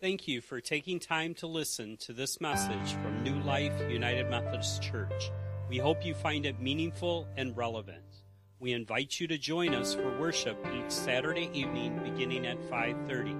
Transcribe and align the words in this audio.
Thank 0.00 0.28
you 0.28 0.40
for 0.40 0.60
taking 0.60 1.00
time 1.00 1.34
to 1.34 1.48
listen 1.48 1.96
to 2.02 2.12
this 2.12 2.40
message 2.40 2.92
from 3.02 3.24
New 3.24 3.40
Life 3.40 3.72
United 3.90 4.30
Methodist 4.30 4.80
Church. 4.80 5.32
We 5.68 5.78
hope 5.78 6.06
you 6.06 6.14
find 6.14 6.46
it 6.46 6.60
meaningful 6.60 7.26
and 7.36 7.56
relevant. 7.56 8.04
We 8.60 8.74
invite 8.74 9.18
you 9.18 9.26
to 9.26 9.36
join 9.36 9.74
us 9.74 9.96
for 9.96 10.16
worship 10.20 10.56
each 10.72 10.92
Saturday 10.92 11.50
evening 11.52 11.98
beginning 12.04 12.46
at 12.46 12.62
5:30. 12.70 13.34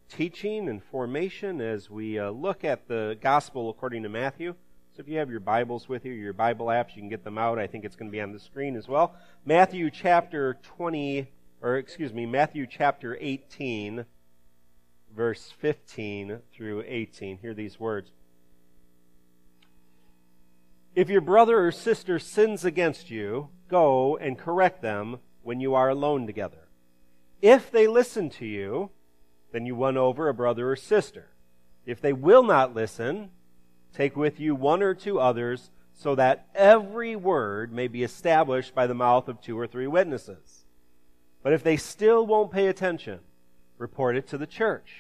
teaching 0.09 0.69
and 0.69 0.83
formation 0.83 1.61
as 1.61 1.89
we 1.89 2.17
uh, 2.19 2.29
look 2.29 2.63
at 2.63 2.87
the 2.87 3.17
gospel 3.21 3.69
according 3.69 4.03
to 4.03 4.09
Matthew. 4.09 4.55
So 4.95 5.01
if 5.01 5.07
you 5.07 5.17
have 5.17 5.29
your 5.29 5.39
Bibles 5.39 5.87
with 5.87 6.05
you, 6.05 6.13
your 6.13 6.33
Bible 6.33 6.67
apps, 6.67 6.95
you 6.95 7.01
can 7.01 7.09
get 7.09 7.23
them 7.23 7.37
out. 7.37 7.59
I 7.59 7.67
think 7.67 7.85
it's 7.85 7.95
going 7.95 8.09
to 8.09 8.11
be 8.11 8.21
on 8.21 8.31
the 8.31 8.39
screen 8.39 8.75
as 8.75 8.87
well. 8.87 9.15
Matthew 9.45 9.91
chapter 9.91 10.57
20, 10.63 11.27
or 11.61 11.77
excuse 11.77 12.13
me, 12.13 12.25
Matthew 12.25 12.65
chapter 12.65 13.17
18, 13.19 14.05
verse 15.15 15.53
15 15.59 16.39
through 16.53 16.83
18. 16.87 17.37
Hear 17.39 17.53
these 17.53 17.79
words. 17.79 18.11
If 20.95 21.09
your 21.09 21.21
brother 21.21 21.63
or 21.63 21.71
sister 21.71 22.17
sins 22.17 22.65
against 22.65 23.11
you, 23.11 23.49
go 23.69 24.17
and 24.17 24.37
correct 24.37 24.81
them 24.81 25.19
when 25.43 25.59
you 25.59 25.75
are 25.75 25.89
alone 25.89 26.25
together. 26.25 26.69
If 27.39 27.69
they 27.69 27.85
listen 27.85 28.31
to 28.31 28.45
you, 28.47 28.89
then 29.51 29.65
you 29.65 29.75
won 29.75 29.97
over 29.97 30.27
a 30.27 30.33
brother 30.33 30.71
or 30.71 30.75
sister. 30.75 31.29
If 31.85 32.01
they 32.01 32.13
will 32.13 32.43
not 32.43 32.75
listen, 32.75 33.29
take 33.93 34.15
with 34.15 34.39
you 34.39 34.55
one 34.55 34.83
or 34.83 34.93
two 34.93 35.19
others, 35.19 35.71
so 35.93 36.15
that 36.15 36.47
every 36.53 37.15
word 37.15 37.71
may 37.71 37.87
be 37.87 38.03
established 38.03 38.75
by 38.75 38.85
the 38.85 38.93
mouth 38.93 39.27
of 39.27 39.41
two 39.41 39.57
or 39.57 39.65
three 39.65 39.87
witnesses. 39.87 40.65
But 41.41 41.53
if 41.53 41.63
they 41.63 41.77
still 41.77 42.25
won't 42.25 42.51
pay 42.51 42.67
attention, 42.67 43.19
report 43.77 44.15
it 44.15 44.27
to 44.27 44.37
the 44.37 44.45
church. 44.45 44.91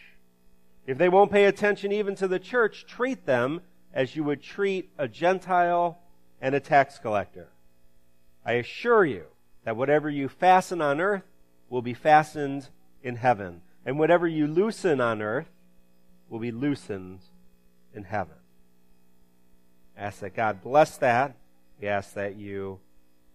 If 0.87 0.97
they 0.97 1.09
won't 1.09 1.31
pay 1.31 1.45
attention 1.45 1.91
even 1.91 2.15
to 2.15 2.27
the 2.27 2.39
church, 2.39 2.85
treat 2.87 3.25
them 3.25 3.61
as 3.93 4.15
you 4.15 4.23
would 4.23 4.41
treat 4.41 4.89
a 4.97 5.07
Gentile 5.07 5.99
and 6.41 6.55
a 6.55 6.59
tax 6.59 6.97
collector. 6.97 7.49
I 8.45 8.53
assure 8.53 9.03
you 9.03 9.25
that 9.65 9.75
whatever 9.75 10.09
you 10.09 10.29
fasten 10.29 10.81
on 10.81 11.01
earth 11.01 11.23
will 11.69 11.81
be 11.81 11.93
fastened 11.93 12.69
in 13.03 13.17
heaven 13.17 13.61
and 13.87 13.97
whatever 13.97 14.27
you 14.27 14.45
loosen 14.45 14.99
on 14.99 15.21
earth 15.21 15.47
will 16.27 16.39
be 16.39 16.51
loosened 16.51 17.21
in 17.93 18.03
heaven. 18.03 18.35
I 19.97 20.01
ask 20.01 20.19
that 20.19 20.35
God 20.35 20.61
bless 20.61 20.97
that. 20.97 21.37
We 21.79 21.87
ask 21.87 22.13
that 22.13 22.35
you 22.35 22.81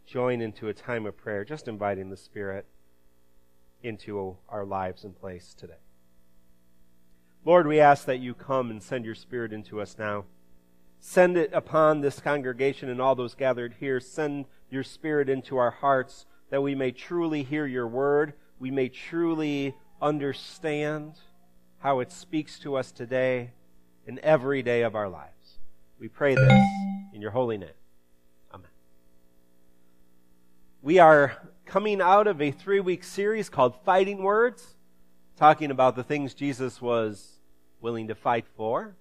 join 0.05 0.43
into 0.43 0.69
a 0.69 0.75
time 0.75 1.07
of 1.07 1.17
prayer, 1.17 1.43
just 1.43 1.69
inviting 1.69 2.11
the 2.11 2.19
Spirit 2.19 2.67
into 3.83 4.37
our 4.47 4.67
lives 4.67 5.05
and 5.05 5.19
place 5.19 5.55
today. 5.55 5.81
Lord, 7.47 7.67
we 7.67 7.81
ask 7.81 8.05
that 8.05 8.21
you 8.21 8.35
come 8.35 8.71
and 8.71 8.83
send 8.83 9.07
your 9.07 9.15
Spirit 9.15 9.55
into 9.55 9.81
us 9.81 9.97
now. 9.99 10.27
Send 11.01 11.39
it 11.39 11.51
upon 11.55 12.03
this 12.03 12.21
congregation 12.21 12.91
and 12.91 13.01
all 13.01 13.15
those 13.15 13.35
gathered 13.35 13.77
here. 13.81 14.01
Send 14.01 14.45
your 14.71 14.85
Spirit 14.85 15.31
into 15.31 15.57
our 15.57 15.71
hearts 15.71 16.27
that 16.51 16.63
we 16.63 16.75
may 16.75 16.93
truly 16.93 17.43
hear 17.43 17.65
your 17.65 17.89
word. 17.89 18.35
We 18.61 18.71
may 18.71 18.91
truly 18.91 19.75
understand 20.03 21.15
how 21.79 22.01
it 22.01 22.11
speaks 22.11 22.59
to 22.59 22.77
us 22.77 22.91
today 22.91 23.53
in 24.05 24.19
every 24.23 24.63
day 24.63 24.83
of 24.83 24.97
our 24.97 25.09
lives. 25.09 25.59
We 25.99 26.09
pray 26.09 26.35
this 26.35 26.67
in 27.15 27.23
your 27.23 27.31
holy 27.31 27.57
name. 27.57 27.71
Amen. 28.53 28.69
We 30.83 30.99
are 30.99 31.37
coming 31.65 32.01
out 32.01 32.27
of 32.27 32.43
a 32.43 32.51
three 32.51 32.81
week 32.81 33.05
series 33.05 33.49
called 33.49 33.77
Fighting 33.85 34.25
Words, 34.25 34.75
talking 35.37 35.71
about 35.71 35.95
the 35.95 36.03
things 36.03 36.35
Jesus 36.35 36.83
was 36.83 37.39
willing 37.81 38.09
to 38.09 38.17
fight 38.17 38.47
for. 38.57 38.97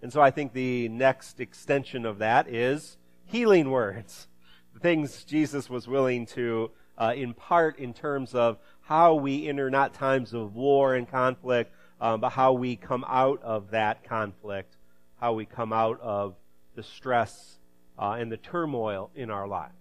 And 0.00 0.12
so 0.12 0.20
I 0.20 0.30
think 0.30 0.52
the 0.52 0.88
next 0.88 1.40
extension 1.40 2.06
of 2.06 2.18
that 2.18 2.48
is 2.48 2.98
healing 3.24 3.70
words. 3.70 4.28
The 4.74 4.80
things 4.80 5.24
Jesus 5.24 5.68
was 5.68 5.88
willing 5.88 6.26
to 6.26 6.70
uh, 6.98 7.12
impart 7.16 7.78
in 7.78 7.92
terms 7.92 8.34
of 8.34 8.58
how 8.82 9.14
we 9.14 9.48
enter 9.48 9.70
not 9.70 9.94
times 9.94 10.32
of 10.32 10.54
war 10.54 10.94
and 10.94 11.10
conflict, 11.10 11.72
um, 12.00 12.20
but 12.20 12.30
how 12.30 12.52
we 12.52 12.76
come 12.76 13.04
out 13.08 13.42
of 13.42 13.70
that 13.70 14.04
conflict, 14.04 14.76
how 15.20 15.32
we 15.32 15.44
come 15.44 15.72
out 15.72 16.00
of 16.00 16.34
the 16.74 16.82
stress 16.82 17.58
uh, 17.98 18.16
and 18.18 18.30
the 18.30 18.36
turmoil 18.36 19.10
in 19.14 19.30
our 19.30 19.48
lives. 19.48 19.72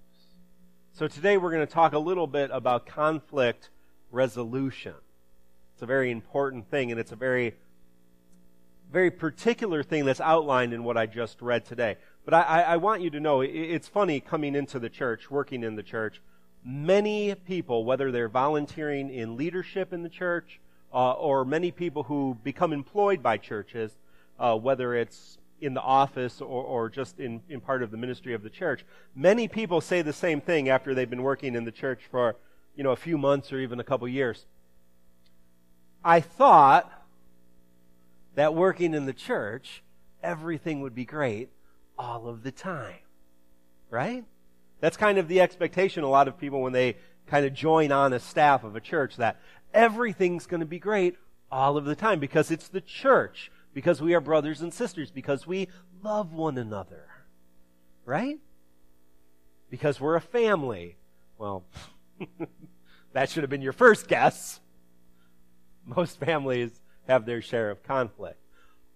So 0.93 1.07
today 1.07 1.37
we're 1.37 1.51
going 1.51 1.65
to 1.65 1.73
talk 1.73 1.93
a 1.93 1.99
little 1.99 2.27
bit 2.27 2.49
about 2.53 2.85
conflict 2.85 3.69
resolution. 4.11 4.93
It's 5.73 5.81
a 5.81 5.85
very 5.85 6.09
important 6.09 6.69
thing, 6.71 6.89
and 6.89 6.99
it's 6.99 7.11
a 7.11 7.17
very, 7.17 7.55
very 8.91 9.11
particular 9.11 9.83
thing 9.83 10.05
that's 10.05 10.21
outlined 10.21 10.73
in 10.73 10.85
what 10.85 10.95
I 10.95 11.05
just 11.05 11.41
read 11.41 11.65
today. 11.65 11.97
But 12.23 12.33
I, 12.33 12.61
I 12.61 12.77
want 12.77 13.01
you 13.01 13.09
to 13.09 13.19
know 13.19 13.41
it's 13.41 13.89
funny 13.89 14.21
coming 14.21 14.55
into 14.55 14.79
the 14.79 14.89
church, 14.89 15.29
working 15.29 15.63
in 15.63 15.75
the 15.75 15.83
church 15.83 16.21
many 16.65 17.35
people, 17.35 17.85
whether 17.85 18.11
they're 18.11 18.27
volunteering 18.27 19.09
in 19.09 19.37
leadership 19.37 19.93
in 19.93 20.01
the 20.01 20.09
church 20.09 20.59
uh, 20.91 21.11
or 21.11 21.45
many 21.45 21.71
people 21.71 22.03
who 22.03 22.35
become 22.43 22.73
employed 22.73 23.21
by 23.21 23.37
churches, 23.37 23.91
uh, 24.39 24.57
whether 24.57 24.95
it's 24.95 25.37
in 25.61 25.73
the 25.73 25.81
office 25.81 26.41
or, 26.41 26.63
or 26.63 26.89
just 26.89 27.19
in, 27.19 27.41
in 27.49 27.61
part 27.61 27.83
of 27.83 27.91
the 27.91 27.97
ministry 27.97 28.33
of 28.33 28.41
the 28.41 28.49
church, 28.49 28.83
many 29.15 29.47
people 29.47 29.79
say 29.79 30.01
the 30.01 30.11
same 30.11 30.41
thing 30.41 30.67
after 30.67 30.93
they've 30.93 31.09
been 31.09 31.23
working 31.23 31.55
in 31.55 31.63
the 31.63 31.71
church 31.71 32.01
for 32.09 32.35
you 32.75 32.83
know 32.83 32.91
a 32.91 32.97
few 32.97 33.17
months 33.17 33.53
or 33.53 33.59
even 33.59 33.79
a 33.79 33.83
couple 33.83 34.07
years. 34.07 34.45
I 36.03 36.19
thought 36.19 36.91
that 38.35 38.53
working 38.53 38.93
in 38.93 39.05
the 39.05 39.13
church, 39.13 39.81
everything 40.21 40.81
would 40.81 40.93
be 40.93 41.05
great 41.05 41.49
all 41.97 42.27
of 42.27 42.43
the 42.43 42.51
time. 42.51 42.99
Right? 43.89 44.25
That's 44.79 44.97
kind 44.97 45.17
of 45.17 45.27
the 45.27 45.41
expectation 45.41 46.03
a 46.03 46.09
lot 46.09 46.27
of 46.27 46.37
people 46.37 46.61
when 46.61 46.73
they 46.73 46.97
kind 47.27 47.45
of 47.45 47.53
join 47.53 47.91
on 47.91 48.13
a 48.13 48.19
staff 48.19 48.63
of 48.63 48.75
a 48.75 48.79
church 48.79 49.17
that 49.17 49.39
everything's 49.73 50.45
going 50.45 50.59
to 50.59 50.65
be 50.65 50.79
great 50.79 51.15
all 51.51 51.77
of 51.77 51.85
the 51.85 51.95
time 51.95 52.19
because 52.19 52.51
it's 52.51 52.67
the 52.67 52.81
church, 52.81 53.51
because 53.73 54.01
we 54.01 54.13
are 54.13 54.21
brothers 54.21 54.61
and 54.61 54.73
sisters, 54.73 55.11
because 55.11 55.47
we 55.47 55.67
love 56.03 56.33
one 56.33 56.57
another. 56.57 57.07
Right? 58.05 58.39
Because 59.69 59.99
we're 59.99 60.15
a 60.15 60.21
family. 60.21 60.97
Well, 61.37 61.63
that 63.13 63.29
should 63.29 63.43
have 63.43 63.49
been 63.49 63.61
your 63.61 63.73
first 63.73 64.07
guess. 64.07 64.59
Most 65.85 66.19
families 66.19 66.71
have 67.07 67.25
their 67.25 67.41
share 67.41 67.69
of 67.69 67.83
conflict. 67.83 68.39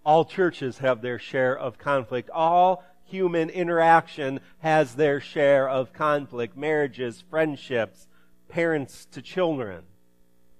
All 0.04 0.24
churches 0.24 0.78
have 0.78 1.02
their 1.02 1.18
share 1.18 1.56
of 1.56 1.78
conflict. 1.78 2.30
All 2.30 2.84
human 3.10 3.50
interaction 3.50 4.40
has 4.60 4.94
their 4.94 5.20
share 5.20 5.68
of 5.68 5.92
conflict 5.92 6.56
marriages, 6.56 7.22
friendships, 7.28 8.06
parents 8.48 9.06
to 9.12 9.20
children, 9.20 9.82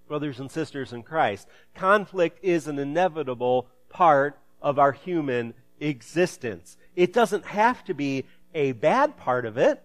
brothers 0.08 0.40
and 0.40 0.50
sisters 0.50 0.92
in 0.92 1.02
Christ. 1.02 1.48
Conflict 1.74 2.38
is 2.42 2.66
an 2.66 2.78
inevitable 2.78 3.68
part 3.88 4.38
of 4.60 4.78
our 4.78 4.92
human 4.92 5.54
existence. 5.78 6.76
It 6.96 7.12
doesn't 7.12 7.46
have 7.46 7.84
to 7.84 7.94
be 7.94 8.24
a 8.54 8.72
bad 8.72 9.16
part 9.16 9.46
of 9.46 9.56
it, 9.56 9.82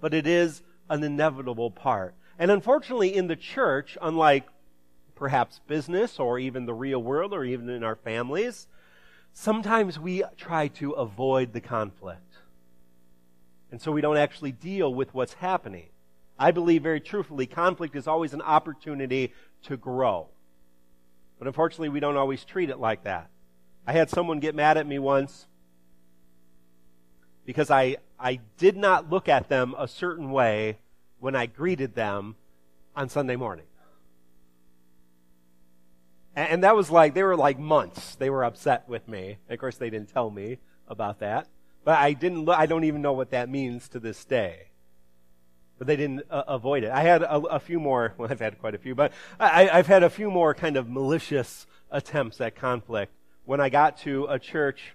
but 0.00 0.14
it 0.14 0.26
is 0.26 0.62
an 0.90 1.02
inevitable 1.02 1.70
part. 1.70 2.14
And 2.38 2.50
unfortunately, 2.50 3.14
in 3.14 3.26
the 3.26 3.36
church, 3.36 3.96
unlike 4.00 4.46
perhaps 5.14 5.60
business 5.66 6.20
or 6.20 6.38
even 6.38 6.66
the 6.66 6.74
real 6.74 7.02
world 7.02 7.32
or 7.32 7.44
even 7.44 7.68
in 7.68 7.82
our 7.82 7.96
families, 7.96 8.68
sometimes 9.38 10.00
we 10.00 10.24
try 10.36 10.66
to 10.66 10.90
avoid 10.92 11.52
the 11.52 11.60
conflict. 11.60 12.38
And 13.70 13.80
so 13.80 13.92
we 13.92 14.00
don't 14.00 14.16
actually 14.16 14.50
deal 14.50 14.92
with 14.92 15.14
what's 15.14 15.34
happening. 15.34 15.90
I 16.36 16.50
believe 16.50 16.82
very 16.82 17.00
truthfully, 17.00 17.46
conflict 17.46 17.94
is 17.94 18.08
always 18.08 18.34
an 18.34 18.42
opportunity 18.42 19.32
to 19.62 19.76
grow. 19.76 20.26
But 21.38 21.46
unfortunately, 21.46 21.88
we 21.88 22.00
don't 22.00 22.16
always 22.16 22.44
treat 22.44 22.68
it 22.68 22.80
like 22.80 23.04
that. 23.04 23.30
I 23.86 23.92
had 23.92 24.10
someone 24.10 24.40
get 24.40 24.56
mad 24.56 24.76
at 24.76 24.88
me 24.88 24.98
once 24.98 25.46
because 27.46 27.70
I, 27.70 27.98
I 28.18 28.40
did 28.56 28.76
not 28.76 29.08
look 29.08 29.28
at 29.28 29.48
them 29.48 29.72
a 29.78 29.86
certain 29.86 30.32
way 30.32 30.78
when 31.20 31.36
I 31.36 31.46
greeted 31.46 31.94
them 31.94 32.34
on 32.96 33.08
Sunday 33.08 33.36
morning. 33.36 33.66
And, 36.38 36.62
that 36.64 36.76
was 36.76 36.90
like, 36.90 37.14
they 37.14 37.22
were 37.22 37.36
like 37.36 37.58
months. 37.58 38.14
They 38.14 38.30
were 38.30 38.44
upset 38.44 38.88
with 38.88 39.08
me. 39.08 39.38
Of 39.48 39.58
course, 39.58 39.76
they 39.76 39.90
didn't 39.90 40.12
tell 40.12 40.30
me 40.30 40.58
about 40.86 41.18
that. 41.20 41.48
But 41.84 41.98
I 41.98 42.12
didn't, 42.12 42.48
I 42.48 42.66
don't 42.66 42.84
even 42.84 43.02
know 43.02 43.12
what 43.12 43.30
that 43.30 43.48
means 43.48 43.88
to 43.90 43.98
this 43.98 44.24
day 44.24 44.68
but 45.78 45.86
they 45.86 45.96
didn't 45.96 46.22
uh, 46.28 46.42
avoid 46.48 46.82
it. 46.82 46.90
I 46.90 47.02
had 47.02 47.22
a, 47.22 47.36
a, 47.36 47.60
few 47.60 47.80
more, 47.80 48.12
well, 48.18 48.30
I've 48.30 48.40
had 48.40 48.58
quite 48.58 48.74
a 48.74 48.78
few, 48.78 48.94
but 48.94 49.12
I, 49.38 49.68
I've 49.68 49.86
had 49.86 50.02
a 50.02 50.10
few 50.10 50.30
more 50.30 50.54
kind 50.54 50.76
of 50.76 50.88
malicious 50.88 51.66
attempts 51.90 52.40
at 52.40 52.56
conflict. 52.56 53.12
When 53.44 53.60
I 53.60 53.68
got 53.68 53.96
to 53.98 54.26
a 54.26 54.38
church 54.38 54.94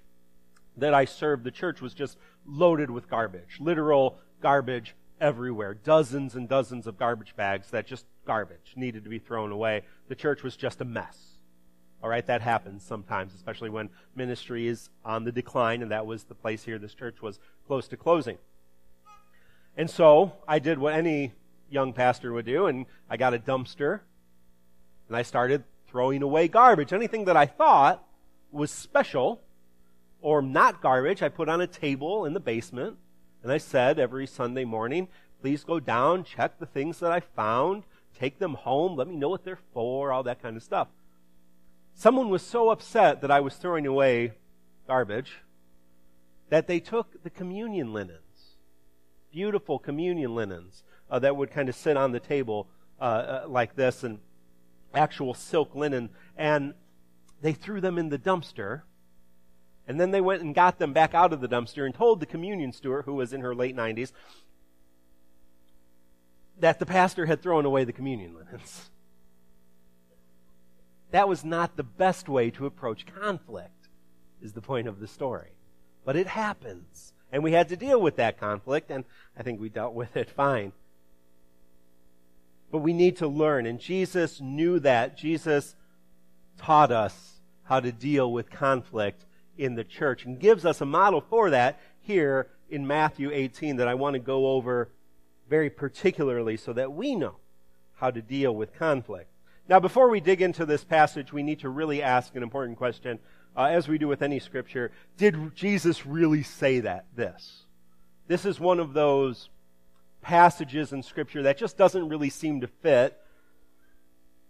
that 0.77 0.93
I 0.93 1.05
served, 1.05 1.43
the 1.43 1.51
church 1.51 1.81
was 1.81 1.93
just 1.93 2.17
loaded 2.45 2.91
with 2.91 3.09
garbage, 3.09 3.57
literal 3.59 4.19
garbage 4.41 4.95
everywhere, 5.19 5.73
dozens 5.73 6.35
and 6.35 6.49
dozens 6.49 6.85
of 6.85 6.97
garbage 6.97 7.35
bags 7.35 7.69
that 7.71 7.87
just 7.87 8.05
garbage 8.27 8.73
needed 8.75 9.05
to 9.05 9.09
be 9.09 9.19
thrown 9.19 9.51
away. 9.51 9.83
The 10.09 10.15
church 10.15 10.43
was 10.43 10.55
just 10.55 10.81
a 10.81 10.85
mess. 10.85 11.32
All 12.03 12.09
right, 12.09 12.25
that 12.27 12.41
happens 12.41 12.83
sometimes, 12.83 13.33
especially 13.33 13.69
when 13.69 13.89
ministry 14.13 14.67
is 14.67 14.89
on 15.05 15.23
the 15.23 15.31
decline, 15.31 15.81
and 15.81 15.91
that 15.91 16.05
was 16.05 16.25
the 16.25 16.35
place 16.35 16.65
here. 16.65 16.77
This 16.77 16.93
church 16.93 17.21
was 17.21 17.39
close 17.65 17.87
to 17.87 17.95
closing. 17.95 18.37
And 19.77 19.89
so 19.89 20.33
I 20.45 20.59
did 20.59 20.79
what 20.79 20.95
any 20.95 21.31
young 21.69 21.93
pastor 21.93 22.33
would 22.33 22.45
do, 22.45 22.65
and 22.65 22.87
I 23.09 23.15
got 23.15 23.33
a 23.33 23.39
dumpster, 23.39 24.01
and 25.07 25.15
I 25.15 25.21
started 25.21 25.63
throwing 25.87 26.21
away 26.21 26.49
garbage. 26.49 26.91
Anything 26.91 27.23
that 27.23 27.37
I 27.37 27.45
thought 27.45 28.03
was 28.51 28.69
special 28.69 29.41
or 30.21 30.41
not 30.41 30.81
garbage, 30.81 31.23
I 31.23 31.29
put 31.29 31.47
on 31.47 31.61
a 31.61 31.67
table 31.67 32.25
in 32.25 32.33
the 32.33 32.41
basement, 32.41 32.97
and 33.43 33.49
I 33.49 33.57
said 33.57 33.97
every 33.97 34.27
Sunday 34.27 34.65
morning, 34.65 35.07
please 35.39 35.63
go 35.63 35.79
down, 35.79 36.25
check 36.25 36.59
the 36.59 36.65
things 36.65 36.99
that 36.99 37.13
I 37.13 37.21
found, 37.21 37.83
take 38.19 38.39
them 38.39 38.55
home, 38.55 38.97
let 38.97 39.07
me 39.07 39.15
know 39.15 39.29
what 39.29 39.45
they're 39.45 39.59
for, 39.73 40.11
all 40.11 40.23
that 40.23 40.41
kind 40.41 40.57
of 40.57 40.63
stuff. 40.63 40.89
Someone 41.95 42.29
was 42.29 42.41
so 42.41 42.69
upset 42.69 43.21
that 43.21 43.31
I 43.31 43.39
was 43.39 43.55
throwing 43.55 43.85
away 43.85 44.33
garbage 44.87 45.43
that 46.49 46.67
they 46.67 46.79
took 46.79 47.23
the 47.23 47.29
communion 47.29 47.93
linens, 47.93 48.57
beautiful 49.31 49.79
communion 49.79 50.35
linens 50.35 50.83
uh, 51.09 51.19
that 51.19 51.35
would 51.35 51.51
kind 51.51 51.69
of 51.69 51.75
sit 51.75 51.97
on 51.97 52.11
the 52.11 52.19
table 52.19 52.67
uh, 52.99 53.03
uh, 53.03 53.45
like 53.47 53.75
this, 53.75 54.03
and 54.03 54.19
actual 54.93 55.33
silk 55.33 55.75
linen. 55.75 56.09
And 56.37 56.73
they 57.41 57.53
threw 57.53 57.81
them 57.81 57.97
in 57.97 58.09
the 58.09 58.19
dumpster. 58.19 58.81
And 59.87 59.99
then 59.99 60.11
they 60.11 60.21
went 60.21 60.41
and 60.41 60.55
got 60.55 60.79
them 60.79 60.93
back 60.93 61.13
out 61.13 61.33
of 61.33 61.41
the 61.41 61.47
dumpster 61.47 61.85
and 61.85 61.93
told 61.93 62.19
the 62.19 62.25
communion 62.25 62.71
steward, 62.71 63.05
who 63.05 63.15
was 63.15 63.33
in 63.33 63.41
her 63.41 63.53
late 63.53 63.75
90s, 63.75 64.13
that 66.59 66.79
the 66.79 66.85
pastor 66.85 67.25
had 67.25 67.41
thrown 67.41 67.65
away 67.65 67.83
the 67.83 67.93
communion 67.93 68.33
linens. 68.35 68.89
That 71.13 71.29
was 71.29 71.45
not 71.45 71.77
the 71.77 71.83
best 71.83 72.27
way 72.27 72.49
to 72.49 72.65
approach 72.65 73.05
conflict, 73.05 73.87
is 74.41 74.53
the 74.53 74.61
point 74.61 74.87
of 74.87 74.99
the 74.99 75.07
story. 75.07 75.51
But 76.03 76.15
it 76.15 76.25
happens. 76.25 77.13
And 77.31 77.43
we 77.43 77.51
had 77.51 77.69
to 77.69 77.75
deal 77.75 78.01
with 78.01 78.15
that 78.15 78.39
conflict, 78.39 78.89
and 78.89 79.05
I 79.37 79.43
think 79.43 79.61
we 79.61 79.69
dealt 79.69 79.93
with 79.93 80.17
it 80.17 80.27
fine. 80.27 80.71
But 82.71 82.79
we 82.79 82.93
need 82.93 83.17
to 83.17 83.27
learn, 83.27 83.67
and 83.67 83.79
Jesus 83.79 84.41
knew 84.41 84.79
that. 84.79 85.15
Jesus 85.15 85.75
taught 86.57 86.91
us 86.91 87.41
how 87.65 87.79
to 87.79 87.91
deal 87.91 88.31
with 88.31 88.49
conflict 88.49 89.25
in 89.55 89.75
the 89.75 89.83
church 89.83 90.25
and 90.25 90.39
gives 90.39 90.65
us 90.65 90.81
a 90.81 90.85
model 90.85 91.21
for 91.21 91.51
that 91.51 91.79
here 92.01 92.47
in 92.71 92.87
Matthew 92.87 93.29
18 93.31 93.75
that 93.75 93.87
I 93.87 93.93
want 93.93 94.15
to 94.15 94.19
go 94.19 94.47
over 94.47 94.89
very 95.47 95.69
particularly 95.69 96.57
so 96.57 96.73
that 96.73 96.91
we 96.91 97.15
know 97.15 97.35
how 97.97 98.09
to 98.09 98.19
deal 98.19 98.55
with 98.55 98.73
conflict. 98.73 99.29
Now, 99.67 99.79
before 99.79 100.09
we 100.09 100.19
dig 100.19 100.41
into 100.41 100.65
this 100.65 100.83
passage, 100.83 101.31
we 101.31 101.43
need 101.43 101.59
to 101.59 101.69
really 101.69 102.01
ask 102.01 102.35
an 102.35 102.43
important 102.43 102.77
question 102.77 103.19
uh, 103.55 103.65
as 103.65 103.87
we 103.87 103.97
do 103.97 104.07
with 104.07 104.21
any 104.21 104.39
scripture, 104.39 104.91
did 105.17 105.55
Jesus 105.55 106.05
really 106.05 106.43
say 106.43 106.79
that, 106.81 107.05
this? 107.15 107.65
This 108.27 108.45
is 108.45 108.59
one 108.59 108.79
of 108.79 108.93
those 108.93 109.49
passages 110.21 110.91
in 110.91 111.03
scripture 111.03 111.43
that 111.43 111.57
just 111.57 111.77
doesn't 111.77 112.09
really 112.09 112.29
seem 112.29 112.61
to 112.61 112.67
fit 112.67 113.19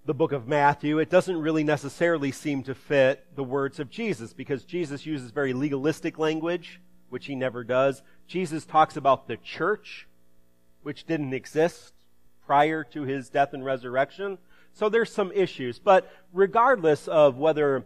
the 0.06 0.14
book 0.14 0.32
of 0.32 0.48
Matthew. 0.48 1.00
It 1.00 1.10
doesn't 1.10 1.38
really 1.38 1.64
necessarily 1.64 2.32
seem 2.32 2.64
to 2.64 2.76
fit 2.76 3.26
the 3.36 3.44
words 3.44 3.80
of 3.80 3.90
Jesus 3.90 4.34
because 4.34 4.64
Jesus 4.64 5.06
uses 5.06 5.32
very 5.32 5.54
legalistic 5.54 6.20
language, 6.20 6.82
which 7.10 7.26
he 7.26 7.36
never 7.36 7.64
does. 7.64 8.04
Jesus 8.28 8.66
talks 8.66 8.98
about 8.98 9.28
the 9.28 9.38
church, 9.38 10.08
which 10.82 11.06
didn't 11.06 11.34
exist 11.34 11.94
prior 12.46 12.84
to 12.86 13.04
his 13.04 13.30
death 13.30 13.54
and 13.54 13.64
resurrection. 13.64 14.38
So 14.74 14.90
there's 14.90 15.12
some 15.12 15.32
issues. 15.32 15.80
But 15.80 16.12
regardless 16.34 17.08
of 17.08 17.38
whether 17.38 17.86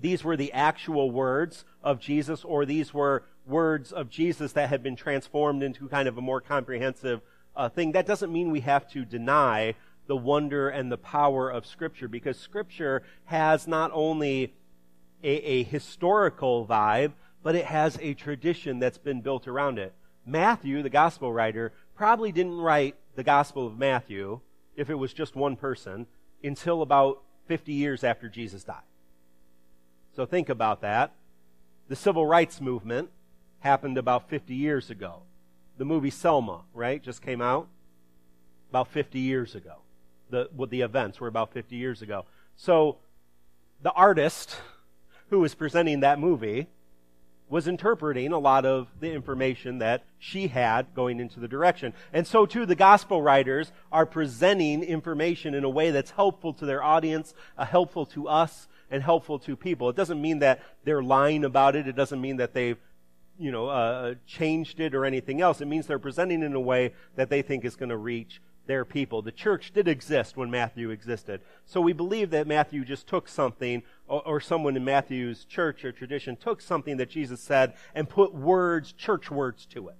these 0.00 0.22
were 0.22 0.36
the 0.36 0.52
actual 0.52 1.10
words 1.10 1.64
of 1.82 1.98
Jesus, 1.98 2.44
or 2.44 2.64
these 2.64 2.94
were 2.94 3.24
words 3.46 3.92
of 3.92 4.10
Jesus 4.10 4.52
that 4.52 4.68
had 4.68 4.82
been 4.82 4.96
transformed 4.96 5.62
into 5.62 5.88
kind 5.88 6.06
of 6.06 6.18
a 6.18 6.20
more 6.20 6.40
comprehensive 6.40 7.20
uh, 7.56 7.68
thing. 7.68 7.92
That 7.92 8.06
doesn't 8.06 8.32
mean 8.32 8.50
we 8.50 8.60
have 8.60 8.88
to 8.90 9.04
deny 9.04 9.74
the 10.06 10.16
wonder 10.16 10.68
and 10.68 10.92
the 10.92 10.98
power 10.98 11.50
of 11.50 11.66
Scripture, 11.66 12.08
because 12.08 12.38
Scripture 12.38 13.02
has 13.24 13.66
not 13.66 13.90
only 13.92 14.54
a, 15.22 15.30
a 15.30 15.62
historical 15.64 16.66
vibe, 16.66 17.12
but 17.42 17.54
it 17.54 17.64
has 17.64 17.98
a 18.00 18.14
tradition 18.14 18.78
that's 18.78 18.98
been 18.98 19.20
built 19.20 19.48
around 19.48 19.78
it. 19.78 19.92
Matthew, 20.24 20.82
the 20.82 20.90
gospel 20.90 21.32
writer, 21.32 21.72
probably 21.94 22.32
didn't 22.32 22.58
write 22.58 22.94
the 23.16 23.24
Gospel 23.24 23.66
of 23.66 23.78
Matthew, 23.78 24.40
if 24.78 24.88
it 24.88 24.94
was 24.94 25.12
just 25.12 25.34
one 25.34 25.56
person, 25.56 26.06
until 26.42 26.82
about 26.82 27.22
50 27.46 27.72
years 27.72 28.04
after 28.04 28.28
Jesus 28.28 28.62
died. 28.62 28.76
So 30.14 30.24
think 30.24 30.48
about 30.48 30.82
that. 30.82 31.12
The 31.88 31.96
civil 31.96 32.24
rights 32.24 32.60
movement 32.60 33.10
happened 33.58 33.98
about 33.98 34.30
50 34.30 34.54
years 34.54 34.88
ago. 34.88 35.22
The 35.78 35.84
movie 35.84 36.10
Selma, 36.10 36.62
right, 36.72 37.02
just 37.02 37.22
came 37.22 37.42
out 37.42 37.66
about 38.70 38.88
50 38.88 39.18
years 39.18 39.54
ago. 39.54 39.78
The, 40.30 40.48
what 40.54 40.70
the 40.70 40.82
events 40.82 41.20
were 41.20 41.28
about 41.28 41.52
50 41.52 41.74
years 41.74 42.00
ago. 42.00 42.24
So 42.56 42.98
the 43.82 43.92
artist 43.92 44.56
who 45.30 45.40
was 45.40 45.54
presenting 45.54 46.00
that 46.00 46.20
movie 46.20 46.68
was 47.48 47.66
interpreting 47.66 48.32
a 48.32 48.38
lot 48.38 48.64
of 48.66 48.88
the 49.00 49.10
information 49.10 49.78
that 49.78 50.02
she 50.18 50.48
had 50.48 50.86
going 50.94 51.20
into 51.20 51.40
the 51.40 51.48
direction. 51.48 51.94
And 52.12 52.26
so 52.26 52.46
too, 52.46 52.66
the 52.66 52.74
gospel 52.74 53.22
writers 53.22 53.72
are 53.90 54.06
presenting 54.06 54.82
information 54.82 55.54
in 55.54 55.64
a 55.64 55.68
way 55.68 55.90
that's 55.90 56.10
helpful 56.10 56.52
to 56.54 56.66
their 56.66 56.82
audience, 56.82 57.34
uh, 57.56 57.64
helpful 57.64 58.06
to 58.06 58.28
us, 58.28 58.68
and 58.90 59.02
helpful 59.02 59.38
to 59.40 59.56
people. 59.56 59.88
It 59.88 59.96
doesn't 59.96 60.20
mean 60.20 60.40
that 60.40 60.62
they're 60.84 61.02
lying 61.02 61.44
about 61.44 61.76
it. 61.76 61.86
It 61.86 61.96
doesn't 61.96 62.20
mean 62.20 62.38
that 62.38 62.54
they've, 62.54 62.78
you 63.38 63.50
know, 63.50 63.68
uh, 63.68 64.14
changed 64.26 64.80
it 64.80 64.94
or 64.94 65.04
anything 65.04 65.40
else. 65.40 65.60
It 65.60 65.66
means 65.66 65.86
they're 65.86 65.98
presenting 65.98 66.42
in 66.42 66.54
a 66.54 66.60
way 66.60 66.94
that 67.16 67.30
they 67.30 67.42
think 67.42 67.64
is 67.64 67.76
going 67.76 67.90
to 67.90 67.96
reach 67.96 68.40
their 68.68 68.84
people. 68.84 69.22
The 69.22 69.32
church 69.32 69.72
did 69.72 69.88
exist 69.88 70.36
when 70.36 70.50
Matthew 70.50 70.90
existed. 70.90 71.40
So 71.64 71.80
we 71.80 71.94
believe 71.94 72.30
that 72.30 72.46
Matthew 72.46 72.84
just 72.84 73.08
took 73.08 73.26
something, 73.26 73.82
or, 74.06 74.22
or, 74.26 74.40
someone 74.40 74.76
in 74.76 74.84
Matthew's 74.84 75.44
church 75.46 75.84
or 75.84 75.90
tradition 75.90 76.36
took 76.36 76.60
something 76.60 76.98
that 76.98 77.10
Jesus 77.10 77.40
said 77.40 77.72
and 77.94 78.08
put 78.08 78.34
words, 78.34 78.92
church 78.92 79.30
words 79.30 79.66
to 79.66 79.88
it. 79.88 79.96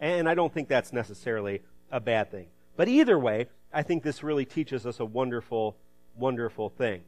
And 0.00 0.28
I 0.28 0.34
don't 0.34 0.52
think 0.52 0.66
that's 0.66 0.92
necessarily 0.92 1.62
a 1.92 2.00
bad 2.00 2.30
thing. 2.30 2.46
But 2.74 2.88
either 2.88 3.18
way, 3.18 3.48
I 3.72 3.82
think 3.82 4.02
this 4.02 4.22
really 4.22 4.46
teaches 4.46 4.86
us 4.86 4.98
a 4.98 5.04
wonderful, 5.04 5.76
wonderful 6.16 6.70
thing. 6.70 7.02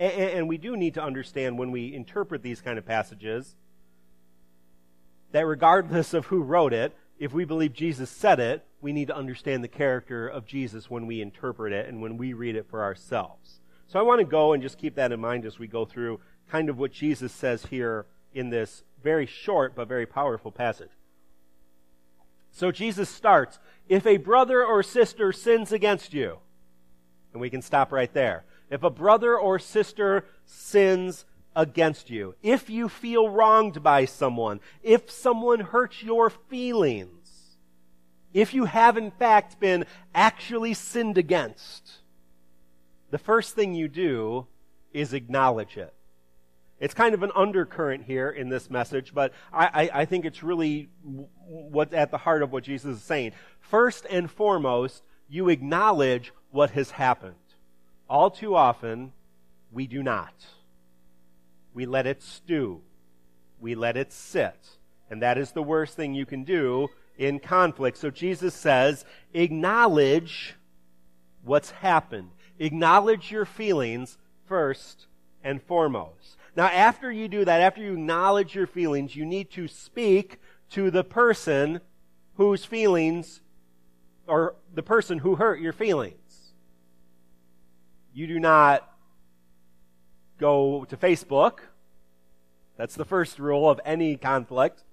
And, 0.00 0.12
and 0.12 0.48
we 0.48 0.58
do 0.58 0.76
need 0.76 0.94
to 0.94 1.02
understand 1.02 1.58
when 1.58 1.70
we 1.70 1.94
interpret 1.94 2.42
these 2.42 2.60
kind 2.60 2.76
of 2.76 2.84
passages 2.84 3.54
that 5.30 5.46
regardless 5.46 6.12
of 6.12 6.26
who 6.26 6.42
wrote 6.42 6.72
it, 6.72 6.96
if 7.20 7.32
we 7.32 7.44
believe 7.44 7.72
Jesus 7.72 8.10
said 8.10 8.40
it, 8.40 8.64
we 8.80 8.92
need 8.92 9.08
to 9.08 9.16
understand 9.16 9.62
the 9.62 9.68
character 9.68 10.28
of 10.28 10.46
Jesus 10.46 10.88
when 10.90 11.06
we 11.06 11.20
interpret 11.20 11.72
it 11.72 11.88
and 11.88 12.00
when 12.00 12.16
we 12.16 12.32
read 12.32 12.56
it 12.56 12.68
for 12.68 12.82
ourselves. 12.82 13.60
So 13.86 13.98
I 13.98 14.02
want 14.02 14.20
to 14.20 14.24
go 14.24 14.52
and 14.52 14.62
just 14.62 14.78
keep 14.78 14.94
that 14.96 15.12
in 15.12 15.20
mind 15.20 15.44
as 15.44 15.58
we 15.58 15.66
go 15.66 15.84
through 15.84 16.20
kind 16.50 16.68
of 16.68 16.78
what 16.78 16.92
Jesus 16.92 17.32
says 17.32 17.66
here 17.66 18.06
in 18.32 18.50
this 18.50 18.82
very 19.02 19.26
short 19.26 19.74
but 19.74 19.88
very 19.88 20.06
powerful 20.06 20.52
passage. 20.52 20.90
So 22.50 22.70
Jesus 22.70 23.08
starts, 23.08 23.58
if 23.88 24.06
a 24.06 24.16
brother 24.16 24.64
or 24.64 24.82
sister 24.82 25.32
sins 25.32 25.72
against 25.72 26.14
you, 26.14 26.38
and 27.32 27.40
we 27.40 27.50
can 27.50 27.62
stop 27.62 27.92
right 27.92 28.12
there 28.12 28.44
if 28.70 28.82
a 28.82 28.90
brother 28.90 29.38
or 29.38 29.58
sister 29.58 30.26
sins 30.44 31.24
against 31.56 32.10
you, 32.10 32.34
if 32.42 32.68
you 32.68 32.88
feel 32.88 33.28
wronged 33.28 33.82
by 33.82 34.04
someone, 34.04 34.60
if 34.82 35.10
someone 35.10 35.60
hurts 35.60 36.02
your 36.02 36.30
feelings, 36.30 37.17
if 38.32 38.54
you 38.54 38.64
have 38.66 38.96
in 38.96 39.10
fact 39.10 39.58
been 39.60 39.86
actually 40.14 40.74
sinned 40.74 41.18
against, 41.18 41.98
the 43.10 43.18
first 43.18 43.54
thing 43.54 43.74
you 43.74 43.88
do 43.88 44.46
is 44.92 45.12
acknowledge 45.12 45.76
it. 45.76 45.94
It's 46.80 46.94
kind 46.94 47.14
of 47.14 47.22
an 47.22 47.32
undercurrent 47.34 48.04
here 48.04 48.30
in 48.30 48.48
this 48.48 48.70
message, 48.70 49.12
but 49.12 49.32
I, 49.52 49.66
I, 49.66 50.00
I 50.00 50.04
think 50.04 50.24
it's 50.24 50.42
really 50.42 50.88
what's 51.46 51.92
at 51.92 52.10
the 52.10 52.18
heart 52.18 52.42
of 52.42 52.52
what 52.52 52.62
Jesus 52.62 52.98
is 52.98 53.02
saying. 53.02 53.32
First 53.60 54.06
and 54.08 54.30
foremost, 54.30 55.02
you 55.28 55.48
acknowledge 55.48 56.32
what 56.50 56.70
has 56.70 56.92
happened. 56.92 57.34
All 58.08 58.30
too 58.30 58.54
often, 58.54 59.12
we 59.72 59.86
do 59.86 60.02
not. 60.02 60.34
We 61.74 61.84
let 61.84 62.06
it 62.06 62.22
stew. 62.22 62.80
We 63.60 63.74
let 63.74 63.96
it 63.96 64.12
sit. 64.12 64.56
And 65.10 65.22
that 65.22 65.36
is 65.36 65.52
the 65.52 65.62
worst 65.62 65.96
thing 65.96 66.14
you 66.14 66.26
can 66.26 66.44
do 66.44 66.88
in 67.18 67.40
conflict. 67.40 67.98
So 67.98 68.10
Jesus 68.10 68.54
says, 68.54 69.04
acknowledge 69.34 70.54
what's 71.42 71.70
happened. 71.70 72.30
Acknowledge 72.58 73.30
your 73.30 73.44
feelings 73.44 74.16
first 74.46 75.06
and 75.44 75.62
foremost. 75.62 76.36
Now, 76.56 76.66
after 76.66 77.12
you 77.12 77.28
do 77.28 77.44
that, 77.44 77.60
after 77.60 77.82
you 77.82 77.92
acknowledge 77.92 78.54
your 78.54 78.66
feelings, 78.66 79.14
you 79.14 79.26
need 79.26 79.50
to 79.52 79.68
speak 79.68 80.38
to 80.70 80.90
the 80.90 81.04
person 81.04 81.80
whose 82.36 82.64
feelings, 82.64 83.40
or 84.26 84.54
the 84.74 84.82
person 84.82 85.18
who 85.18 85.36
hurt 85.36 85.60
your 85.60 85.72
feelings. 85.72 86.52
You 88.12 88.26
do 88.26 88.38
not 88.38 88.88
go 90.38 90.84
to 90.86 90.96
Facebook. 90.96 91.60
That's 92.76 92.94
the 92.94 93.04
first 93.04 93.38
rule 93.38 93.68
of 93.68 93.80
any 93.84 94.16
conflict. 94.16 94.84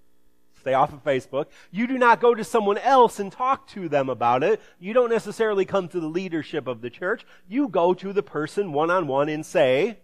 Stay 0.66 0.74
off 0.74 0.92
of 0.92 1.04
Facebook. 1.04 1.46
You 1.70 1.86
do 1.86 1.96
not 1.96 2.20
go 2.20 2.34
to 2.34 2.44
someone 2.44 2.80
else 2.80 3.20
and 3.20 3.32
talk 3.32 3.68
to 3.68 3.88
them 3.88 4.10
about 4.10 4.42
it. 4.42 4.60
You 4.80 4.94
don't 4.94 5.12
necessarily 5.12 5.64
come 5.64 5.88
to 5.90 6.00
the 6.00 6.08
leadership 6.08 6.66
of 6.66 6.82
the 6.82 6.90
church. 6.90 7.24
You 7.48 7.68
go 7.68 7.94
to 7.94 8.12
the 8.12 8.24
person 8.24 8.74
one 8.74 8.90
on 8.90 9.06
one 9.06 9.30
and 9.30 9.46
say, 9.46 10.00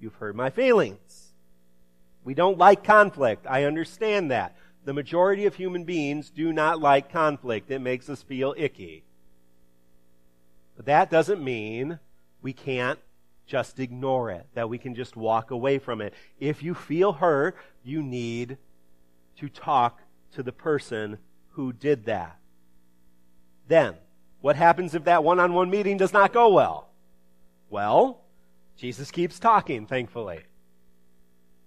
You've 0.00 0.16
hurt 0.16 0.34
my 0.34 0.50
feelings. 0.50 1.34
We 2.24 2.34
don't 2.34 2.58
like 2.58 2.82
conflict. 2.82 3.46
I 3.48 3.62
understand 3.62 4.32
that. 4.32 4.56
The 4.86 4.92
majority 4.92 5.46
of 5.46 5.54
human 5.54 5.84
beings 5.84 6.30
do 6.30 6.52
not 6.52 6.80
like 6.80 7.12
conflict. 7.12 7.70
It 7.70 7.78
makes 7.78 8.08
us 8.08 8.24
feel 8.24 8.56
icky. 8.58 9.04
But 10.76 10.86
that 10.86 11.12
doesn't 11.12 11.44
mean 11.44 12.00
we 12.42 12.52
can't 12.52 12.98
just 13.46 13.78
ignore 13.78 14.32
it, 14.32 14.48
that 14.54 14.68
we 14.68 14.78
can 14.78 14.96
just 14.96 15.14
walk 15.14 15.52
away 15.52 15.78
from 15.78 16.00
it. 16.00 16.12
If 16.40 16.60
you 16.60 16.74
feel 16.74 17.12
hurt, 17.12 17.56
you 17.84 18.02
need 18.02 18.58
to 19.40 19.48
talk 19.48 20.00
to 20.32 20.42
the 20.42 20.52
person 20.52 21.18
who 21.50 21.72
did 21.72 22.04
that. 22.06 22.36
Then, 23.68 23.94
what 24.40 24.56
happens 24.56 24.94
if 24.94 25.04
that 25.04 25.24
one 25.24 25.40
on 25.40 25.52
one 25.52 25.70
meeting 25.70 25.96
does 25.96 26.12
not 26.12 26.32
go 26.32 26.48
well? 26.50 26.88
Well, 27.68 28.20
Jesus 28.76 29.10
keeps 29.10 29.38
talking, 29.38 29.86
thankfully. 29.86 30.40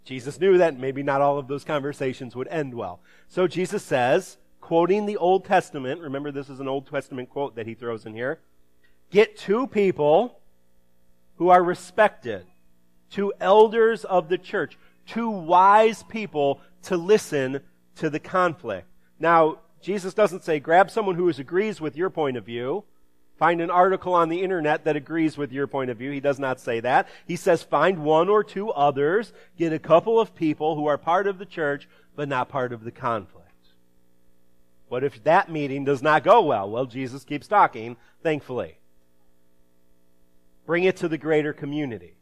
Jesus 0.04 0.40
knew 0.40 0.58
that 0.58 0.78
maybe 0.78 1.04
not 1.04 1.22
all 1.22 1.38
of 1.38 1.48
those 1.48 1.64
conversations 1.64 2.36
would 2.36 2.48
end 2.50 2.74
well. 2.74 3.00
So 3.28 3.48
Jesus 3.48 3.84
says, 3.84 4.38
quoting 4.60 5.06
the 5.06 5.18
Old 5.18 5.46
Testament, 5.46 6.02
remember 6.02 6.32
this 6.32 6.50
is 6.50 6.60
an 6.60 6.68
Old 6.68 6.90
Testament 6.90 7.30
quote 7.30 7.56
that 7.56 7.68
he 7.68 7.74
throws 7.74 8.06
in 8.06 8.14
here, 8.14 8.40
get 9.12 9.38
two 9.38 9.68
people 9.68 10.40
who 11.38 11.50
are 11.50 11.64
respected, 11.64 12.46
two 13.10 13.34
elders 13.40 14.04
of 14.04 14.28
the 14.28 14.38
church, 14.38 14.78
two 15.06 15.30
wise 15.30 16.04
people 16.04 16.60
to 16.84 16.98
listen 16.98 17.62
to 17.96 18.10
the 18.10 18.20
conflict. 18.20 18.88
Now, 19.20 19.60
Jesus 19.82 20.14
doesn't 20.14 20.44
say 20.44 20.60
grab 20.60 20.90
someone 20.90 21.16
who 21.16 21.30
agrees 21.30 21.82
with 21.82 21.96
your 21.96 22.10
point 22.10 22.38
of 22.38 22.46
view 22.46 22.84
Find 23.38 23.62
an 23.62 23.72
article 23.72 24.14
on 24.14 24.30
the 24.30 24.42
internet 24.42 24.86
that 24.86 24.96
agrees 24.96 25.38
with 25.38 25.52
your 25.52 25.68
point 25.68 25.90
of 25.90 25.98
view. 25.98 26.12
He 26.12 26.20
does 26.20 26.40
not 26.40 26.60
say 26.60 26.80
that. 26.82 27.08
He 27.26 27.36
says 27.36 27.64
find 27.64 28.00
one 28.00 28.30
or 28.30 28.44
two 28.44 28.70
others, 28.70 29.34
get 29.58 29.74
a 29.74 29.80
couple 29.80 30.20
of 30.20 30.36
people 30.36 30.76
who 30.76 30.86
are 30.86 30.98
part 30.98 31.28
of 31.28 31.40
the 31.40 31.46
church, 31.46 31.90
but 32.16 32.30
not 32.30 32.50
part 32.50 32.72
of 32.72 32.84
the 32.84 32.92
conflict. 32.92 33.50
What 34.88 35.04
if 35.04 35.24
that 35.24 35.52
meeting 35.52 35.84
does 35.84 36.04
not 36.04 36.24
go 36.24 36.42
well? 36.44 36.70
Well, 36.70 36.86
Jesus 36.86 37.24
keeps 37.24 37.48
talking, 37.48 37.98
thankfully. 38.22 38.78
Bring 40.68 40.84
it 40.84 40.98
to 40.98 41.08
the 41.08 41.18
greater 41.18 41.52
community. 41.52 42.16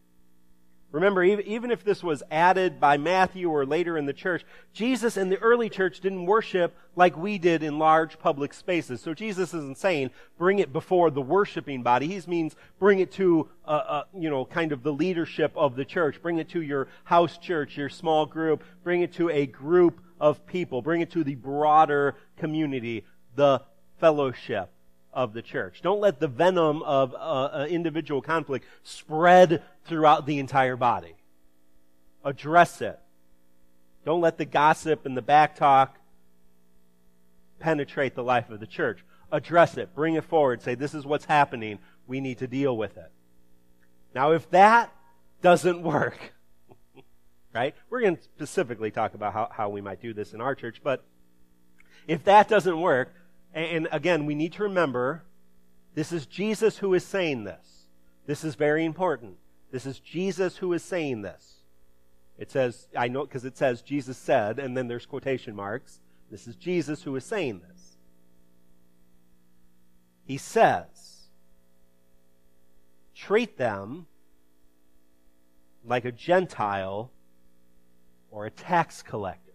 Remember, 0.92 1.24
even 1.24 1.72
if 1.72 1.86
this 1.86 2.04
was 2.04 2.22
added 2.30 2.80
by 2.80 2.98
Matthew 2.98 3.50
or 3.50 3.66
later 3.66 3.98
in 3.98 4.06
the 4.06 4.14
church, 4.14 4.44
Jesus 4.74 5.16
in 5.16 5.30
the 5.30 5.38
early 5.38 5.70
church 5.70 6.02
didn't 6.02 6.26
worship 6.26 6.76
like 6.98 7.16
we 7.16 7.38
did 7.38 7.64
in 7.64 7.80
large 7.80 8.20
public 8.20 8.54
spaces. 8.54 9.00
So 9.00 9.14
Jesus 9.14 9.54
isn't 9.54 9.78
saying 9.78 10.12
bring 10.38 10.60
it 10.60 10.74
before 10.74 11.10
the 11.10 11.22
worshiping 11.22 11.82
body. 11.82 12.08
He 12.08 12.22
means 12.28 12.58
bring 12.78 13.00
it 13.00 13.12
to, 13.14 13.48
uh, 13.66 13.70
uh, 13.70 14.04
you 14.14 14.30
know, 14.30 14.44
kind 14.44 14.74
of 14.74 14.84
the 14.84 14.92
leadership 14.92 15.54
of 15.56 15.78
the 15.78 15.86
church. 15.86 16.22
Bring 16.22 16.40
it 16.40 16.50
to 16.50 16.62
your 16.62 16.90
house 17.06 17.38
church, 17.38 17.78
your 17.78 17.90
small 17.90 18.26
group. 18.26 18.62
Bring 18.84 19.02
it 19.02 19.14
to 19.14 19.30
a 19.30 19.46
group 19.46 20.02
of 20.20 20.46
people. 20.46 20.82
Bring 20.82 21.00
it 21.00 21.12
to 21.12 21.24
the 21.24 21.36
broader 21.36 22.16
community, 22.38 23.06
the 23.36 23.62
fellowship 24.02 24.70
of 25.14 25.34
the 25.34 25.42
church. 25.42 25.82
Don't 25.82 26.00
let 26.00 26.20
the 26.20 26.28
venom 26.28 26.82
of 26.84 27.16
uh, 27.18 27.66
individual 27.70 28.22
conflict 28.22 28.66
spread 28.84 29.62
throughout 29.86 30.26
the 30.26 30.40
entire 30.40 30.76
body. 30.76 31.16
Address 32.24 32.82
it. 32.82 33.00
Don't 34.06 34.22
let 34.22 34.38
the 34.38 34.46
gossip 34.46 35.06
and 35.06 35.16
the 35.16 35.22
back 35.22 35.56
talk 35.56 35.98
penetrate 37.60 38.16
the 38.16 38.24
life 38.24 38.50
of 38.50 38.60
the 38.60 38.68
church. 38.68 39.04
Address 39.32 39.78
it. 39.78 39.96
Bring 39.96 40.16
it 40.16 40.24
forward. 40.24 40.62
Say, 40.62 40.76
this 40.76 40.94
is 40.94 41.06
what's 41.06 41.26
happening. 41.26 41.80
We 42.08 42.20
need 42.20 42.40
to 42.40 42.48
deal 42.48 42.76
with 42.76 42.98
it. 42.98 43.12
Now, 44.14 44.32
if 44.32 44.50
that 44.50 44.94
doesn't 45.42 45.82
work, 45.82 46.34
right? 47.54 47.76
We're 47.90 48.02
going 48.02 48.18
to 48.18 48.24
specifically 48.24 48.92
talk 48.92 49.14
about 49.14 49.34
how, 49.34 49.50
how 49.52 49.70
we 49.70 49.82
might 49.82 50.02
do 50.02 50.14
this 50.14 50.34
in 50.34 50.42
our 50.42 50.56
church, 50.56 50.82
but 50.84 51.04
if 52.08 52.24
that 52.26 52.50
doesn't 52.50 52.80
work, 52.80 53.14
and 53.54 53.88
again, 53.92 54.26
we 54.26 54.36
need 54.36 54.54
to 54.54 54.64
remember 54.64 55.24
this 55.94 56.12
is 56.12 56.26
Jesus 56.26 56.78
who 56.78 56.94
is 56.94 57.06
saying 57.06 57.44
this. 57.44 57.86
This 58.26 58.44
is 58.44 58.56
very 58.56 58.86
important. 58.86 59.36
This 59.72 59.86
is 59.86 60.00
Jesus 60.00 60.58
who 60.58 60.74
is 60.74 60.84
saying 60.84 61.22
this. 61.22 61.62
It 62.38 62.52
says, 62.52 62.88
I 62.98 63.08
know 63.08 63.26
because 63.26 63.46
it 63.46 63.58
says 63.58 63.82
Jesus 63.82 64.18
said, 64.18 64.60
and 64.60 64.76
then 64.76 64.88
there's 64.88 65.06
quotation 65.06 65.56
marks. 65.56 66.00
This 66.30 66.48
is 66.48 66.56
Jesus 66.56 67.04
who 67.04 67.16
is 67.16 67.24
saying 67.24 67.62
this. 67.68 67.98
He 70.26 70.38
says, 70.38 71.28
treat 73.16 73.58
them 73.58 74.08
like 75.86 76.06
a 76.06 76.12
Gentile 76.12 77.12
or 78.30 78.46
a 78.46 78.52
tax 78.52 79.02
collector. 79.02 79.52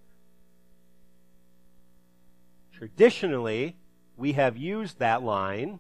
Traditionally, 2.73 3.77
we 4.17 4.33
have 4.33 4.57
used 4.57 4.99
that 4.99 5.23
line 5.23 5.79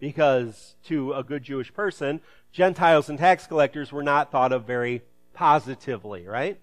because 0.00 0.74
to 0.84 1.12
a 1.12 1.22
good 1.22 1.42
Jewish 1.42 1.72
person, 1.72 2.20
Gentiles 2.52 3.08
and 3.08 3.18
tax 3.18 3.46
collectors 3.46 3.92
were 3.92 4.02
not 4.02 4.32
thought 4.32 4.52
of 4.52 4.64
very 4.64 5.02
positively, 5.34 6.26
right? 6.26 6.58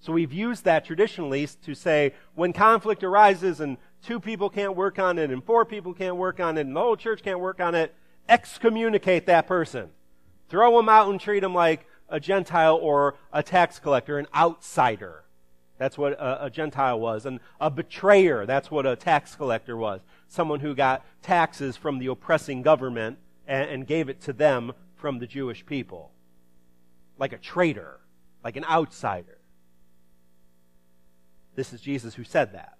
So 0.00 0.12
we've 0.12 0.32
used 0.32 0.64
that 0.64 0.84
traditionally 0.84 1.48
to 1.64 1.74
say 1.74 2.14
when 2.34 2.52
conflict 2.52 3.02
arises 3.02 3.60
and 3.60 3.76
two 4.02 4.20
people 4.20 4.50
can't 4.50 4.76
work 4.76 4.98
on 4.98 5.18
it 5.18 5.30
and 5.30 5.42
four 5.42 5.64
people 5.64 5.94
can't 5.94 6.16
work 6.16 6.38
on 6.38 6.58
it 6.58 6.62
and 6.62 6.76
the 6.76 6.80
whole 6.80 6.96
church 6.96 7.22
can't 7.22 7.40
work 7.40 7.60
on 7.60 7.74
it, 7.74 7.94
excommunicate 8.28 9.26
that 9.26 9.46
person. 9.46 9.90
Throw 10.48 10.76
them 10.76 10.88
out 10.88 11.10
and 11.10 11.20
treat 11.20 11.40
them 11.40 11.54
like 11.54 11.86
a 12.08 12.20
Gentile 12.20 12.76
or 12.76 13.16
a 13.32 13.42
tax 13.42 13.78
collector, 13.78 14.18
an 14.18 14.26
outsider. 14.34 15.24
That's 15.78 15.98
what 15.98 16.12
a, 16.14 16.46
a, 16.46 16.50
Gentile 16.50 16.98
was. 16.98 17.26
And 17.26 17.40
a 17.60 17.70
betrayer, 17.70 18.46
that's 18.46 18.70
what 18.70 18.86
a 18.86 18.96
tax 18.96 19.34
collector 19.34 19.76
was. 19.76 20.00
Someone 20.28 20.60
who 20.60 20.74
got 20.74 21.04
taxes 21.22 21.76
from 21.76 21.98
the 21.98 22.06
oppressing 22.06 22.62
government 22.62 23.18
and, 23.46 23.68
and 23.68 23.86
gave 23.86 24.08
it 24.08 24.20
to 24.22 24.32
them 24.32 24.72
from 24.96 25.18
the 25.18 25.26
Jewish 25.26 25.64
people. 25.64 26.12
Like 27.18 27.32
a 27.32 27.38
traitor, 27.38 28.00
like 28.44 28.56
an 28.56 28.64
outsider. 28.64 29.38
This 31.54 31.72
is 31.72 31.80
Jesus 31.80 32.14
who 32.14 32.24
said 32.24 32.52
that. 32.52 32.76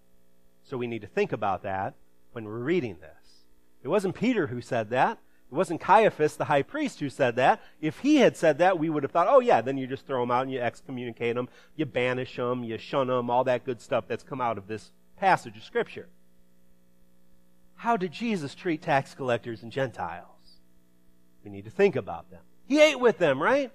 So 0.65 0.77
we 0.77 0.87
need 0.87 1.03
to 1.03 1.07
think 1.07 1.33
about 1.33 1.63
that 1.63 1.95
when 2.33 2.45
we're 2.45 2.59
reading 2.59 2.97
this. 3.01 3.45
It 3.83 3.89
wasn't 3.89 4.15
Peter 4.15 4.49
who 4.49 4.61
said 4.61 4.91
that. 4.91 5.19
It 5.51 5.55
wasn't 5.55 5.81
Caiaphas, 5.81 6.37
the 6.37 6.47
high 6.47 6.63
priest, 6.63 6.99
who 6.99 7.09
said 7.09 7.37
that. 7.37 7.63
If 7.81 8.01
he 8.01 8.17
had 8.17 8.37
said 8.37 8.59
that, 8.59 8.79
we 8.79 8.91
would 8.91 9.05
have 9.05 9.13
thought, 9.13 9.29
oh, 9.29 9.39
yeah, 9.39 9.61
then 9.61 9.79
you 9.79 9.87
just 9.87 10.05
throw 10.05 10.21
them 10.21 10.33
out 10.33 10.43
and 10.43 10.53
you 10.53 10.61
excommunicate 10.61 11.37
them, 11.37 11.49
you 11.77 11.87
banish 11.87 12.35
them, 12.35 12.65
you 12.65 12.77
shun 12.79 13.07
them, 13.07 13.31
all 13.31 13.45
that 13.45 13.65
good 13.65 13.81
stuff 13.81 14.07
that's 14.09 14.25
come 14.25 14.41
out 14.41 14.59
of 14.59 14.67
this 14.67 14.91
passage 15.17 15.57
of 15.57 15.63
Scripture. 15.63 16.09
How 17.77 17.97
did 17.97 18.11
Jesus 18.11 18.55
treat 18.55 18.83
tax 18.83 19.15
collectors 19.15 19.63
and 19.63 19.71
Gentiles? 19.71 20.36
We 21.47 21.53
need 21.53 21.67
to 21.67 21.71
think 21.71 21.95
about 21.95 22.29
them. 22.29 22.41
He 22.67 22.83
ate 22.83 22.99
with 22.99 23.19
them, 23.19 23.41
right? 23.41 23.71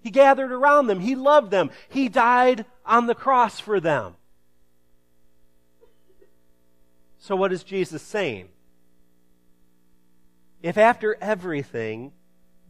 He 0.00 0.10
gathered 0.10 0.50
around 0.50 0.86
them. 0.86 1.00
He 1.00 1.14
loved 1.14 1.50
them. 1.50 1.70
He 1.90 2.08
died 2.08 2.64
on 2.86 3.06
the 3.06 3.14
cross 3.14 3.60
for 3.60 3.78
them. 3.78 4.14
So, 7.18 7.36
what 7.36 7.52
is 7.52 7.62
Jesus 7.62 8.00
saying? 8.00 8.48
If 10.62 10.78
after 10.78 11.18
everything 11.20 12.12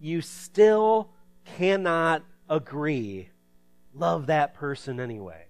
you 0.00 0.20
still 0.20 1.10
cannot 1.56 2.24
agree. 2.50 3.28
Love 3.94 4.26
that 4.26 4.54
person 4.54 4.98
anyway. 4.98 5.44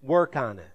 Work 0.00 0.36
on 0.36 0.60
it. 0.60 0.70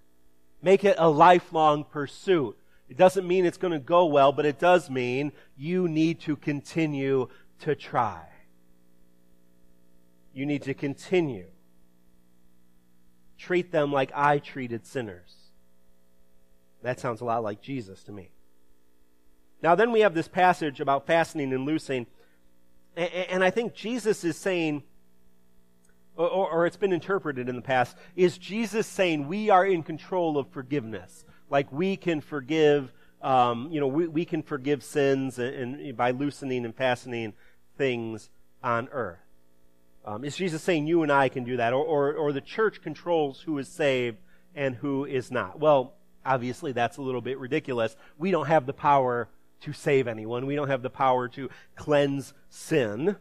Make 0.61 0.83
it 0.83 0.97
a 0.99 1.09
lifelong 1.09 1.85
pursuit. 1.85 2.57
It 2.91 2.97
doesn't 2.97 3.25
mean 3.25 3.45
it's 3.45 3.57
going 3.57 3.71
to 3.71 3.79
go 3.79 4.05
well, 4.05 4.33
but 4.33 4.45
it 4.45 4.59
does 4.59 4.89
mean 4.89 5.31
you 5.55 5.87
need 5.87 6.19
to 6.21 6.35
continue 6.35 7.29
to 7.59 7.73
try. 7.73 8.27
You 10.33 10.45
need 10.45 10.63
to 10.63 10.73
continue. 10.73 11.47
Treat 13.37 13.71
them 13.71 13.93
like 13.93 14.11
I 14.13 14.39
treated 14.39 14.85
sinners. 14.85 15.33
That 16.83 16.99
sounds 16.99 17.21
a 17.21 17.25
lot 17.25 17.43
like 17.43 17.61
Jesus 17.61 18.03
to 18.03 18.11
me. 18.11 18.31
Now, 19.63 19.73
then 19.75 19.93
we 19.93 20.01
have 20.01 20.13
this 20.13 20.27
passage 20.27 20.81
about 20.81 21.07
fastening 21.07 21.53
and 21.53 21.65
loosing. 21.65 22.07
And 22.97 23.41
I 23.41 23.51
think 23.51 23.73
Jesus 23.73 24.25
is 24.25 24.35
saying, 24.35 24.83
or, 26.17 26.65
it's 26.65 26.75
been 26.75 26.91
interpreted 26.91 27.47
in 27.47 27.55
the 27.55 27.61
past, 27.61 27.95
is 28.17 28.37
Jesus 28.37 28.85
saying 28.85 29.29
we 29.29 29.49
are 29.49 29.65
in 29.65 29.81
control 29.81 30.37
of 30.37 30.49
forgiveness? 30.49 31.23
Like 31.51 31.71
we 31.71 31.97
can 31.97 32.21
forgive, 32.21 32.93
um, 33.21 33.67
you 33.71 33.81
know, 33.81 33.87
we, 33.87 34.07
we 34.07 34.25
can 34.25 34.41
forgive 34.41 34.83
sins 34.83 35.37
and, 35.37 35.75
and, 35.75 35.97
by 35.97 36.11
loosening 36.11 36.63
and 36.63 36.73
fastening 36.73 37.33
things 37.77 38.29
on 38.63 38.87
earth. 38.91 39.19
Um, 40.05 40.23
is 40.23 40.35
Jesus 40.35 40.63
saying 40.63 40.87
you 40.87 41.03
and 41.03 41.11
I 41.11 41.29
can 41.29 41.43
do 41.43 41.57
that? 41.57 41.73
Or, 41.73 41.83
or, 41.83 42.13
or 42.13 42.31
the 42.31 42.41
church 42.41 42.81
controls 42.81 43.41
who 43.41 43.57
is 43.59 43.67
saved 43.67 44.17
and 44.55 44.75
who 44.75 45.05
is 45.05 45.29
not? 45.29 45.59
Well, 45.59 45.93
obviously 46.25 46.71
that's 46.71 46.97
a 46.97 47.01
little 47.01 47.21
bit 47.21 47.37
ridiculous. 47.37 47.95
We 48.17 48.31
don't 48.31 48.47
have 48.47 48.65
the 48.65 48.73
power 48.73 49.27
to 49.61 49.73
save 49.73 50.07
anyone. 50.07 50.45
We 50.45 50.55
don't 50.55 50.69
have 50.69 50.81
the 50.81 50.89
power 50.89 51.27
to 51.29 51.49
cleanse 51.75 52.33
sin. 52.49 53.17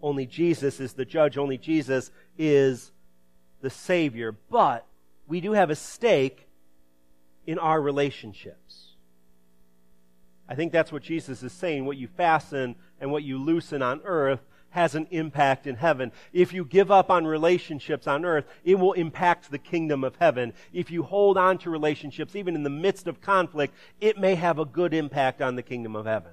Only 0.00 0.26
Jesus 0.26 0.80
is 0.80 0.94
the 0.94 1.04
judge. 1.04 1.36
Only 1.36 1.58
Jesus 1.58 2.10
is 2.36 2.90
the 3.60 3.70
Savior. 3.70 4.32
But 4.32 4.86
we 5.28 5.40
do 5.40 5.52
have 5.52 5.70
a 5.70 5.76
stake 5.76 6.48
in 7.46 7.58
our 7.58 7.80
relationships. 7.80 8.92
I 10.48 10.54
think 10.54 10.72
that's 10.72 10.92
what 10.92 11.02
Jesus 11.02 11.42
is 11.42 11.52
saying. 11.52 11.86
What 11.86 11.96
you 11.96 12.08
fasten 12.08 12.76
and 13.00 13.10
what 13.10 13.22
you 13.22 13.38
loosen 13.38 13.82
on 13.82 14.00
earth 14.04 14.40
has 14.70 14.94
an 14.94 15.06
impact 15.10 15.66
in 15.66 15.76
heaven. 15.76 16.10
If 16.32 16.52
you 16.52 16.64
give 16.64 16.90
up 16.90 17.10
on 17.10 17.26
relationships 17.26 18.06
on 18.06 18.24
earth, 18.24 18.46
it 18.64 18.78
will 18.78 18.92
impact 18.94 19.50
the 19.50 19.58
kingdom 19.58 20.02
of 20.02 20.16
heaven. 20.16 20.54
If 20.72 20.90
you 20.90 21.02
hold 21.02 21.36
on 21.36 21.58
to 21.58 21.70
relationships, 21.70 22.34
even 22.34 22.54
in 22.54 22.62
the 22.62 22.70
midst 22.70 23.06
of 23.06 23.20
conflict, 23.20 23.74
it 24.00 24.18
may 24.18 24.34
have 24.34 24.58
a 24.58 24.64
good 24.64 24.94
impact 24.94 25.42
on 25.42 25.56
the 25.56 25.62
kingdom 25.62 25.94
of 25.94 26.06
heaven. 26.06 26.32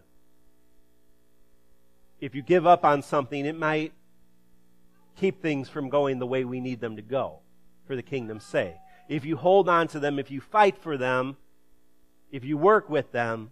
If 2.22 2.34
you 2.34 2.42
give 2.42 2.66
up 2.66 2.86
on 2.86 3.02
something, 3.02 3.46
it 3.46 3.58
might 3.58 3.94
keep 5.18 5.42
things 5.42 5.68
from 5.68 5.90
going 5.90 6.20
the 6.20 6.28
way 6.28 6.46
we 6.46 6.62
need 6.62 6.80
them 6.80 6.96
to 6.96 7.02
go 7.02 7.40
for 7.88 7.96
the 7.96 8.04
kingdom's 8.04 8.46
sake. 8.46 8.76
If 9.10 9.26
you 9.26 9.36
hold 9.36 9.68
on 9.68 9.88
to 9.90 10.00
them, 10.00 10.20
if 10.20 10.32
you 10.32 10.40
fight 10.40 10.78
for 10.78 10.96
them, 10.96 11.36
if 12.32 12.46
you 12.46 12.58
work 12.58 12.90
with 12.90 13.12
them, 13.12 13.52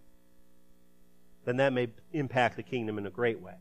then 1.45 1.57
that 1.57 1.73
may 1.73 1.89
impact 2.13 2.55
the 2.55 2.63
kingdom 2.63 2.97
in 2.97 3.07
a 3.07 3.09
great 3.09 3.41
way. 3.41 3.55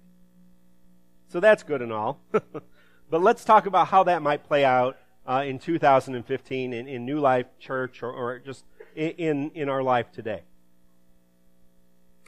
So 1.29 1.41
that's 1.41 1.63
good 1.63 1.81
and 1.81 1.93
all. 1.93 2.21
but 2.31 3.23
let's 3.23 3.45
talk 3.45 3.67
about 3.67 3.89
how 3.89 4.05
that 4.05 4.23
might 4.23 4.45
play 4.45 4.65
out 4.65 4.99
uh, 5.27 5.43
in 5.47 5.59
2015 5.59 6.73
in, 6.73 6.87
in 6.87 7.07
New 7.07 7.19
Life 7.19 7.47
Church 7.59 8.03
or, 8.03 8.13
or 8.13 8.39
just 8.41 8.65
in, 8.95 9.51
in 9.55 9.69
our 9.69 9.83
life 9.83 10.13
today. 10.13 10.43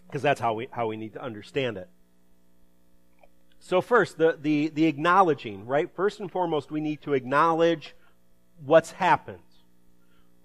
Because 0.06 0.22
that's 0.22 0.40
how 0.40 0.54
we, 0.54 0.68
how 0.70 0.86
we 0.86 0.96
need 0.96 1.12
to 1.12 1.22
understand 1.22 1.76
it. 1.76 1.88
So 3.60 3.80
first, 3.80 4.16
the, 4.16 4.38
the, 4.40 4.68
the 4.68 4.86
acknowledging, 4.86 5.66
right? 5.66 5.90
First 5.94 6.20
and 6.20 6.30
foremost, 6.32 6.70
we 6.70 6.80
need 6.80 7.02
to 7.02 7.12
acknowledge 7.12 7.94
what's 8.64 8.92
happened. 8.92 9.40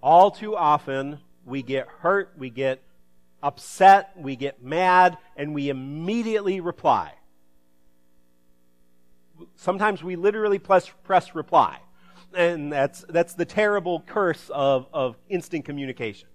All 0.03 0.29
too 0.29 0.55
often, 0.55 1.17
we 1.43 1.63
get 1.63 1.87
hurt, 1.87 2.33
we 2.37 2.51
get 2.51 2.83
upset, 3.41 4.11
we 4.15 4.35
get 4.35 4.63
mad, 4.63 5.17
and 5.35 5.55
we 5.55 5.69
immediately 5.69 6.59
reply 6.59 7.13
sometimes 9.55 10.03
we 10.03 10.15
literally 10.15 10.59
press, 10.59 10.89
press 11.03 11.35
reply. 11.35 11.79
And 12.35 12.71
that's, 12.71 13.05
that's 13.09 13.33
the 13.35 13.45
terrible 13.45 14.01
curse 14.01 14.49
of, 14.49 14.87
of 14.91 15.17
instant 15.29 15.65
communication. 15.65 16.27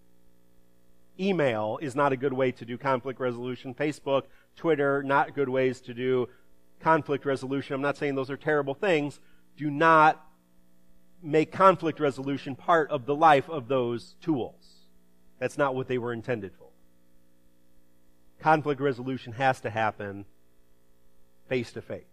Email 1.18 1.78
is 1.82 1.96
not 1.96 2.12
a 2.12 2.16
good 2.16 2.32
way 2.32 2.52
to 2.52 2.64
do 2.64 2.78
conflict 2.78 3.18
resolution. 3.18 3.74
Facebook, 3.74 4.22
Twitter, 4.54 5.02
not 5.02 5.34
good 5.34 5.48
ways 5.48 5.80
to 5.82 5.94
do 5.94 6.28
conflict 6.80 7.24
resolution. 7.24 7.74
I'm 7.74 7.82
not 7.82 7.96
saying 7.96 8.14
those 8.14 8.30
are 8.30 8.36
terrible 8.36 8.74
things. 8.74 9.18
Do 9.56 9.70
not 9.70 10.24
make 11.22 11.52
conflict 11.52 12.00
resolution 12.00 12.54
part 12.54 12.90
of 12.90 13.06
the 13.06 13.14
life 13.14 13.48
of 13.48 13.68
those 13.68 14.14
tools. 14.20 14.64
That's 15.38 15.58
not 15.58 15.74
what 15.74 15.88
they 15.88 15.98
were 15.98 16.12
intended 16.12 16.52
for. 16.58 16.68
Conflict 18.40 18.80
resolution 18.80 19.32
has 19.32 19.60
to 19.60 19.70
happen 19.70 20.24
face 21.48 21.72
to 21.72 21.82
face. 21.82 22.04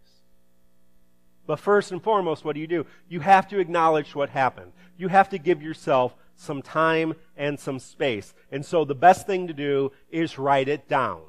But 1.48 1.60
first 1.60 1.92
and 1.92 2.02
foremost, 2.02 2.44
what 2.44 2.56
do 2.56 2.60
you 2.60 2.68
do? 2.68 2.86
You 3.08 3.20
have 3.20 3.48
to 3.50 3.60
acknowledge 3.60 4.16
what 4.16 4.30
happened. 4.30 4.72
You 4.98 5.10
have 5.10 5.30
to 5.30 5.38
give 5.38 5.62
yourself 5.62 6.16
some 6.36 6.62
time 6.62 7.14
and 7.38 7.60
some 7.60 7.80
space. 7.80 8.34
And 8.52 8.66
so 8.66 8.84
the 8.84 8.96
best 8.96 9.28
thing 9.28 9.48
to 9.48 9.54
do 9.54 9.92
is 10.10 10.40
write 10.40 10.68
it 10.68 10.88
down. 10.88 11.22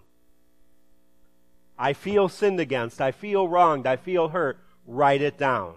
I 1.78 1.92
feel 1.92 2.30
sinned 2.30 2.60
against. 2.60 3.00
I 3.00 3.12
feel 3.12 3.46
wronged. 3.46 3.86
I 3.86 3.96
feel 3.96 4.28
hurt. 4.28 4.58
Write 4.86 5.20
it 5.20 5.36
down. 5.36 5.74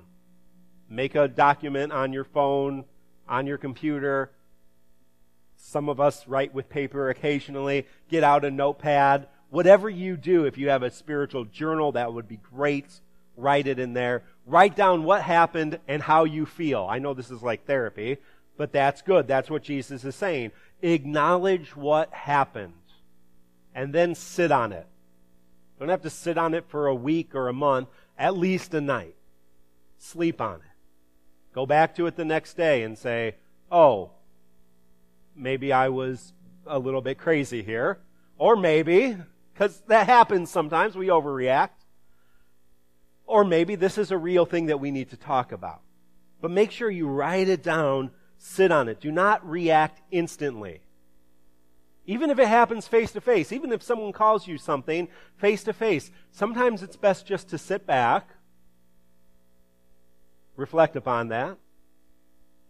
Make 0.90 1.16
a 1.16 1.28
document 1.28 1.92
on 1.92 2.14
your 2.14 2.24
phone, 2.24 2.86
on 3.28 3.46
your 3.48 3.58
computer. 3.58 4.32
Some 5.56 5.90
of 5.90 6.00
us 6.00 6.28
write 6.28 6.54
with 6.54 6.70
paper 6.70 7.10
occasionally. 7.10 7.86
Get 8.10 8.24
out 8.24 8.46
a 8.46 8.52
notepad. 8.52 9.28
Whatever 9.50 9.90
you 9.90 10.18
do, 10.18 10.46
if 10.46 10.58
you 10.58 10.70
have 10.70 10.84
a 10.84 10.92
spiritual 10.92 11.46
journal, 11.46 11.92
that 11.94 12.14
would 12.14 12.28
be 12.28 12.38
great 12.38 13.02
write 13.40 13.68
it 13.68 13.80
in 13.80 13.94
there. 13.94 14.24
Write 14.46 14.76
down 14.76 15.04
what 15.04 15.22
happened 15.22 15.80
and 15.88 16.02
how 16.02 16.26
you 16.26 16.46
feel. 16.46 16.86
I 16.90 17.00
know 17.00 17.14
this 17.14 17.32
is 17.32 17.42
like 17.42 17.66
therapy, 17.66 18.18
but 18.58 18.72
that's 18.72 19.02
good. 19.02 19.28
That's 19.28 19.50
what 19.50 19.64
Jesus 19.64 20.04
is 20.04 20.16
saying. 20.16 20.52
Acknowledge 20.82 21.76
what 21.76 22.14
happened 22.14 22.74
and 23.74 23.94
then 23.94 24.16
sit 24.16 24.52
on 24.52 24.74
it. 24.74 24.88
Don't 25.80 25.90
have 25.90 26.02
to 26.02 26.10
sit 26.10 26.38
on 26.38 26.54
it 26.54 26.66
for 26.68 26.88
a 26.88 26.96
week 26.96 27.36
or 27.36 27.48
a 27.48 27.54
month, 27.54 27.88
at 28.18 28.38
least 28.38 28.74
a 28.74 28.82
night. 28.82 29.16
Sleep 29.98 30.42
on 30.42 30.56
it. 30.56 30.62
Go 31.54 31.66
back 31.66 31.96
to 31.96 32.06
it 32.06 32.16
the 32.16 32.26
next 32.26 32.56
day 32.56 32.84
and 32.84 32.98
say, 32.98 33.36
oh, 33.72 34.12
maybe 35.36 35.74
I 35.74 35.90
was 35.90 36.34
a 36.68 36.80
little 36.80 37.02
bit 37.02 37.18
crazy 37.18 37.64
here. 37.64 38.00
Or 38.38 38.56
maybe, 38.56 39.18
because 39.54 39.82
that 39.88 40.08
happens 40.08 40.50
sometimes, 40.50 40.96
we 40.96 41.08
overreact. 41.08 41.70
Or 43.26 43.44
maybe 43.44 43.76
this 43.76 43.98
is 43.98 44.12
a 44.12 44.18
real 44.18 44.46
thing 44.46 44.68
that 44.68 44.80
we 44.80 44.92
need 44.92 45.10
to 45.10 45.18
talk 45.18 45.52
about. 45.52 45.82
But 46.42 46.52
make 46.52 46.72
sure 46.72 46.90
you 46.90 47.08
write 47.08 47.50
it 47.50 47.62
down, 47.62 48.12
sit 48.38 48.72
on 48.72 48.88
it. 48.88 49.02
Do 49.02 49.12
not 49.12 49.48
react 49.48 50.02
instantly. 50.12 50.82
Even 52.06 52.30
if 52.30 52.40
it 52.40 52.48
happens 52.48 52.88
face 52.88 53.12
to 53.12 53.22
face, 53.22 53.52
even 53.52 53.72
if 53.72 53.84
someone 53.84 54.14
calls 54.14 54.48
you 54.48 54.58
something 54.58 55.08
face 55.36 55.64
to 55.66 55.74
face, 55.74 56.10
sometimes 56.32 56.82
it's 56.82 56.96
best 56.96 57.28
just 57.28 57.50
to 57.50 57.58
sit 57.58 57.86
back, 57.86 58.30
reflect 60.60 60.96
upon 60.96 61.30
that, 61.30 61.58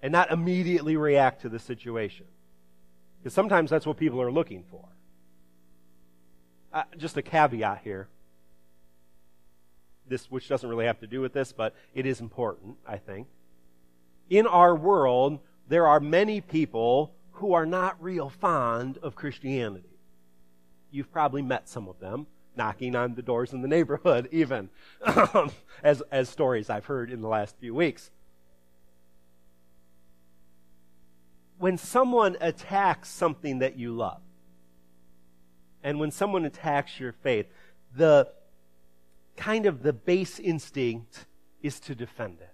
and 0.02 0.12
not 0.12 0.32
immediately 0.32 0.96
react 0.96 1.42
to 1.42 1.50
the 1.50 1.60
situation. 1.60 2.26
Because 3.20 3.34
sometimes 3.34 3.70
that's 3.70 3.86
what 3.86 3.98
people 3.98 4.22
are 4.22 4.32
looking 4.32 4.64
for. 4.70 4.86
Uh, 6.72 6.84
just 6.98 7.18
a 7.18 7.22
caveat 7.22 7.82
here 7.84 8.08
this, 10.10 10.30
which 10.30 10.50
doesn't 10.50 10.70
really 10.70 10.86
have 10.86 11.00
to 11.00 11.08
do 11.08 11.22
with 11.22 11.34
this, 11.34 11.54
but 11.54 11.76
it 11.94 12.06
is 12.06 12.20
important, 12.20 12.76
I 12.86 12.98
think. 12.98 13.28
In 14.30 14.48
our 14.48 14.76
world, 14.76 15.40
there 15.68 15.88
are 15.88 16.00
many 16.00 16.42
people 16.42 17.14
who 17.34 17.54
are 17.54 17.66
not 17.66 18.02
real 18.04 18.30
fond 18.30 18.98
of 18.98 19.16
Christianity. 19.16 20.00
You've 20.92 21.12
probably 21.12 21.42
met 21.42 21.70
some 21.70 21.88
of 21.88 22.00
them 22.00 22.28
knocking 22.56 22.96
on 22.96 23.16
the 23.16 23.22
doors 23.22 23.54
in 23.54 23.62
the 23.62 23.68
neighborhood, 23.68 24.28
even 24.32 24.70
um, 25.04 25.52
as, 25.84 26.02
as 26.12 26.30
stories 26.30 26.70
I've 26.70 26.86
heard 26.86 27.12
in 27.12 27.22
the 27.22 27.28
last 27.28 27.56
few 27.60 27.74
weeks. 27.74 28.12
When 31.58 31.78
someone 31.78 32.38
attacks 32.40 33.10
something 33.10 33.60
that 33.60 33.78
you 33.78 33.92
love, 33.94 34.22
and 35.84 36.00
when 36.00 36.12
someone 36.12 36.46
attacks 36.46 37.00
your 37.00 37.12
faith, 37.12 37.48
the 37.96 38.30
kind 39.36 39.66
of 39.66 39.84
the 39.84 39.94
base 39.94 40.40
instinct 40.40 41.26
is 41.62 41.80
to 41.82 41.96
defend 41.96 42.40
it, 42.42 42.54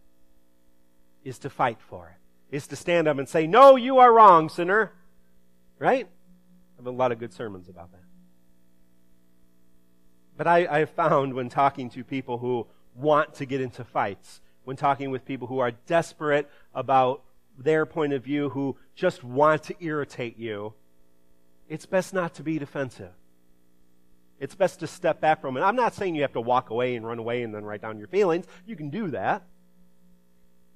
is 1.23 1.39
to 1.39 1.49
fight 1.49 1.79
for 1.79 2.07
it, 2.09 2.55
is 2.55 2.67
to 2.67 2.75
stand 2.75 3.07
up 3.07 3.17
and 3.17 3.27
say, 3.27 3.47
No, 3.47 3.75
you 3.75 3.99
are 3.99 4.11
wrong, 4.13 4.49
sinner. 4.49 4.93
Right? 5.77 6.07
I 6.07 6.77
have 6.77 6.87
a 6.87 6.91
lot 6.91 7.11
of 7.11 7.19
good 7.19 7.33
sermons 7.33 7.67
about 7.67 7.91
that. 7.91 8.01
But 10.37 10.47
I, 10.47 10.81
I 10.81 10.85
found 10.85 11.33
when 11.33 11.49
talking 11.49 11.89
to 11.91 12.03
people 12.03 12.37
who 12.37 12.67
want 12.95 13.35
to 13.35 13.45
get 13.45 13.61
into 13.61 13.83
fights, 13.83 14.41
when 14.63 14.75
talking 14.75 15.11
with 15.11 15.25
people 15.25 15.47
who 15.47 15.59
are 15.59 15.71
desperate 15.71 16.49
about 16.73 17.21
their 17.57 17.85
point 17.85 18.13
of 18.13 18.23
view, 18.23 18.49
who 18.49 18.75
just 18.95 19.23
want 19.23 19.63
to 19.63 19.75
irritate 19.79 20.37
you, 20.37 20.73
it's 21.69 21.85
best 21.85 22.13
not 22.13 22.33
to 22.35 22.43
be 22.43 22.59
defensive. 22.59 23.11
It's 24.39 24.55
best 24.55 24.81
to 24.81 24.87
step 24.87 25.21
back 25.21 25.39
from 25.39 25.55
it. 25.55 25.61
I'm 25.61 25.77
not 25.77 25.93
saying 25.93 26.15
you 26.15 26.23
have 26.23 26.33
to 26.33 26.41
walk 26.41 26.69
away 26.69 26.95
and 26.95 27.07
run 27.07 27.19
away 27.19 27.43
and 27.43 27.55
then 27.55 27.63
write 27.63 27.81
down 27.81 27.97
your 27.97 28.09
feelings. 28.09 28.45
You 28.65 28.75
can 28.75 28.89
do 28.89 29.11
that. 29.11 29.43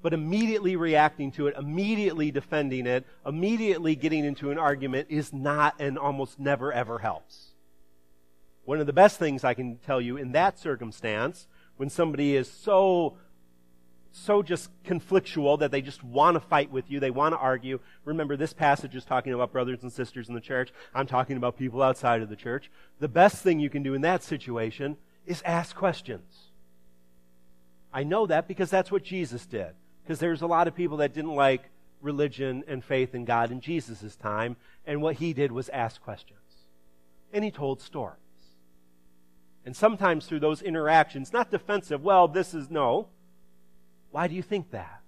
But 0.01 0.13
immediately 0.13 0.77
reacting 0.77 1.33
to 1.33 1.47
it, 1.47 1.55
immediately 1.57 2.31
defending 2.31 2.87
it, 2.87 3.05
immediately 3.25 3.95
getting 3.95 4.23
into 4.23 4.49
an 4.49 4.57
argument 4.57 5.07
is 5.09 5.33
not 5.33 5.75
and 5.77 5.99
almost 5.99 6.39
never 6.39 6.71
ever 6.71 6.99
helps. 6.99 7.49
One 8.69 8.79
of 8.79 8.85
the 8.85 8.93
best 8.93 9.17
things 9.17 9.43
I 9.43 9.55
can 9.55 9.77
tell 9.77 9.99
you 9.99 10.15
in 10.15 10.33
that 10.33 10.59
circumstance, 10.59 11.47
when 11.77 11.89
somebody 11.89 12.35
is 12.35 12.47
so 12.51 13.17
so 14.11 14.43
just 14.43 14.69
conflictual 14.83 15.57
that 15.57 15.71
they 15.71 15.81
just 15.81 16.03
want 16.03 16.35
to 16.35 16.39
fight 16.39 16.71
with 16.71 16.91
you. 16.91 16.99
They 16.99 17.09
want 17.09 17.33
to 17.33 17.39
argue. 17.39 17.79
Remember, 18.05 18.37
this 18.37 18.53
passage 18.53 18.95
is 18.95 19.03
talking 19.03 19.33
about 19.33 19.51
brothers 19.51 19.81
and 19.81 19.91
sisters 19.91 20.29
in 20.29 20.35
the 20.35 20.39
church. 20.39 20.71
I'm 20.93 21.07
talking 21.07 21.35
about 21.35 21.57
people 21.57 21.81
outside 21.81 22.21
of 22.21 22.29
the 22.29 22.35
church. 22.35 22.69
The 22.99 23.07
best 23.07 23.41
thing 23.41 23.59
you 23.59 23.71
can 23.71 23.81
do 23.81 23.95
in 23.95 24.01
that 24.01 24.21
situation 24.21 24.97
is 25.25 25.41
ask 25.45 25.75
questions. 25.75 26.51
I 27.91 28.03
know 28.03 28.27
that 28.27 28.47
because 28.47 28.69
that's 28.69 28.91
what 28.91 29.03
Jesus 29.03 29.47
did. 29.47 29.73
Because 30.03 30.19
there's 30.19 30.43
a 30.43 30.47
lot 30.47 30.67
of 30.67 30.75
people 30.75 30.97
that 30.97 31.15
didn't 31.15 31.33
like 31.33 31.63
religion 32.03 32.63
and 32.67 32.83
faith 32.83 33.15
in 33.15 33.25
God 33.25 33.49
in 33.49 33.61
Jesus' 33.61 34.15
time, 34.15 34.57
and 34.85 35.01
what 35.01 35.15
he 35.15 35.33
did 35.33 35.51
was 35.51 35.69
ask 35.69 35.99
questions. 36.03 36.37
And 37.33 37.43
he 37.43 37.49
told 37.49 37.81
stories. 37.81 38.28
And 39.65 39.75
sometimes 39.75 40.25
through 40.25 40.39
those 40.39 40.61
interactions, 40.61 41.33
not 41.33 41.51
defensive, 41.51 42.01
well, 42.01 42.27
this 42.27 42.53
is 42.53 42.69
no 42.69 43.09
why 44.11 44.27
do 44.27 44.35
you 44.35 44.41
think 44.41 44.71
that? 44.71 45.01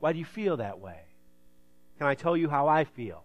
Why 0.00 0.12
do 0.12 0.18
you 0.18 0.24
feel 0.24 0.56
that 0.56 0.78
way? 0.78 1.00
Can 1.98 2.06
I 2.06 2.14
tell 2.14 2.36
you 2.36 2.48
how 2.48 2.68
I 2.68 2.84
feel? 2.84 3.24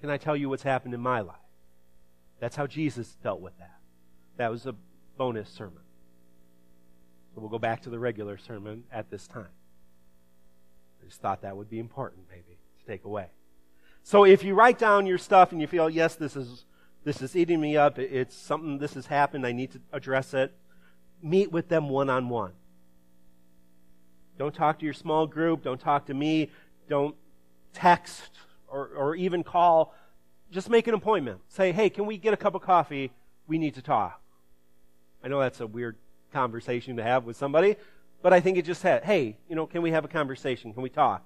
Can 0.00 0.10
I 0.10 0.16
tell 0.16 0.36
you 0.36 0.48
what's 0.48 0.62
happened 0.62 0.94
in 0.94 1.00
my 1.00 1.20
life? 1.20 1.36
That's 2.40 2.56
how 2.56 2.66
Jesus 2.66 3.16
dealt 3.22 3.40
with 3.40 3.56
that. 3.58 3.78
That 4.36 4.50
was 4.50 4.66
a 4.66 4.74
bonus 5.16 5.48
sermon. 5.48 5.82
So 7.34 7.40
we'll 7.40 7.50
go 7.50 7.58
back 7.58 7.82
to 7.82 7.90
the 7.90 7.98
regular 7.98 8.38
sermon 8.38 8.84
at 8.92 9.10
this 9.10 9.26
time. 9.26 9.48
I 11.02 11.06
just 11.06 11.20
thought 11.20 11.42
that 11.42 11.56
would 11.56 11.70
be 11.70 11.78
important, 11.78 12.24
maybe, 12.28 12.58
to 12.80 12.86
take 12.86 13.04
away. 13.04 13.28
So 14.02 14.24
if 14.24 14.44
you 14.44 14.54
write 14.54 14.78
down 14.78 15.06
your 15.06 15.18
stuff 15.18 15.52
and 15.52 15.60
you 15.60 15.66
feel, 15.66 15.90
yes, 15.90 16.14
this 16.14 16.36
is 16.36 16.64
this 17.06 17.22
is 17.22 17.36
eating 17.36 17.60
me 17.60 17.76
up, 17.76 18.00
it's 18.00 18.34
something, 18.34 18.78
this 18.78 18.94
has 18.94 19.06
happened, 19.06 19.46
I 19.46 19.52
need 19.52 19.70
to 19.70 19.80
address 19.92 20.34
it, 20.34 20.52
meet 21.22 21.52
with 21.52 21.68
them 21.68 21.88
one 21.88 22.10
on 22.10 22.28
one. 22.28 22.50
Don't 24.36 24.52
talk 24.52 24.80
to 24.80 24.84
your 24.84 24.92
small 24.92 25.28
group. 25.28 25.62
Don't 25.62 25.80
talk 25.80 26.06
to 26.06 26.14
me. 26.14 26.50
Don't 26.88 27.14
text 27.72 28.30
or, 28.66 28.88
or 28.88 29.14
even 29.14 29.44
call. 29.44 29.94
Just 30.50 30.68
make 30.68 30.88
an 30.88 30.94
appointment. 30.94 31.42
Say, 31.48 31.70
hey, 31.70 31.90
can 31.90 32.06
we 32.06 32.18
get 32.18 32.34
a 32.34 32.36
cup 32.36 32.56
of 32.56 32.62
coffee? 32.62 33.12
We 33.46 33.56
need 33.56 33.76
to 33.76 33.82
talk. 33.82 34.20
I 35.22 35.28
know 35.28 35.38
that's 35.38 35.60
a 35.60 35.66
weird 35.66 35.96
conversation 36.32 36.96
to 36.96 37.04
have 37.04 37.24
with 37.24 37.36
somebody, 37.36 37.76
but 38.20 38.32
I 38.32 38.40
think 38.40 38.58
it 38.58 38.64
just 38.64 38.82
had, 38.82 39.04
hey, 39.04 39.38
you 39.48 39.54
know, 39.54 39.66
can 39.66 39.80
we 39.80 39.92
have 39.92 40.04
a 40.04 40.08
conversation? 40.08 40.74
Can 40.74 40.82
we 40.82 40.90
talk? 40.90 41.24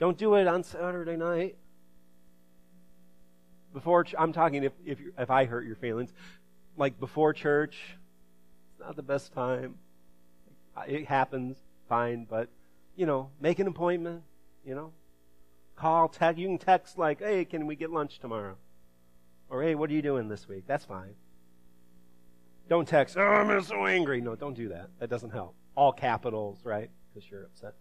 Don't 0.00 0.16
do 0.16 0.36
it 0.36 0.46
on 0.46 0.64
Saturday 0.64 1.18
night. 1.18 1.56
Before 3.72 4.04
I'm 4.18 4.32
talking 4.32 4.64
if 4.64 4.72
if, 4.84 4.98
if 5.18 5.30
I 5.30 5.44
hurt 5.44 5.66
your 5.66 5.76
feelings, 5.76 6.12
like 6.76 6.98
before 7.00 7.32
church, 7.32 7.76
it's 8.70 8.80
not 8.80 8.96
the 8.96 9.02
best 9.02 9.32
time. 9.32 9.76
It 10.86 11.06
happens 11.06 11.58
fine, 11.88 12.26
but, 12.28 12.48
you 12.96 13.04
know, 13.04 13.30
make 13.40 13.58
an 13.58 13.66
appointment, 13.66 14.22
you 14.64 14.74
know. 14.74 14.92
Call, 15.76 16.08
text. 16.08 16.38
You 16.38 16.48
can 16.48 16.58
text 16.58 16.96
like, 16.96 17.20
hey, 17.20 17.44
can 17.44 17.66
we 17.66 17.76
get 17.76 17.90
lunch 17.90 18.18
tomorrow? 18.18 18.56
Or, 19.50 19.62
hey, 19.62 19.74
what 19.74 19.90
are 19.90 19.92
you 19.92 20.00
doing 20.00 20.28
this 20.28 20.48
week? 20.48 20.64
That's 20.66 20.84
fine. 20.84 21.14
Don't 22.68 22.88
text, 22.88 23.18
oh, 23.18 23.22
I'm 23.22 23.62
so 23.62 23.86
angry. 23.86 24.22
No, 24.22 24.34
don't 24.34 24.54
do 24.54 24.70
that. 24.70 24.88
That 24.98 25.10
doesn't 25.10 25.30
help. 25.30 25.54
All 25.74 25.92
capitals, 25.92 26.60
right? 26.64 26.88
Because 27.12 27.30
you're 27.30 27.44
upset. 27.44 27.74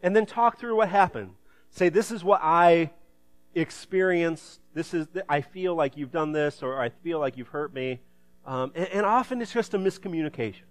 And 0.00 0.14
then 0.14 0.26
talk 0.26 0.58
through 0.60 0.76
what 0.76 0.88
happened. 0.88 1.32
Say, 1.70 1.88
this 1.88 2.12
is 2.12 2.22
what 2.22 2.40
I 2.42 2.90
experienced. 3.60 4.60
This 4.74 4.94
is, 4.94 5.06
I 5.28 5.40
feel 5.40 5.74
like 5.74 5.96
you've 5.96 6.12
done 6.12 6.32
this, 6.32 6.62
or 6.62 6.80
I 6.80 6.90
feel 6.90 7.18
like 7.18 7.36
you've 7.36 7.48
hurt 7.48 7.74
me. 7.74 8.00
Um, 8.46 8.72
and, 8.74 8.88
and 8.88 9.06
often 9.06 9.42
it's 9.42 9.52
just 9.52 9.74
a 9.74 9.78
miscommunication 9.78 10.62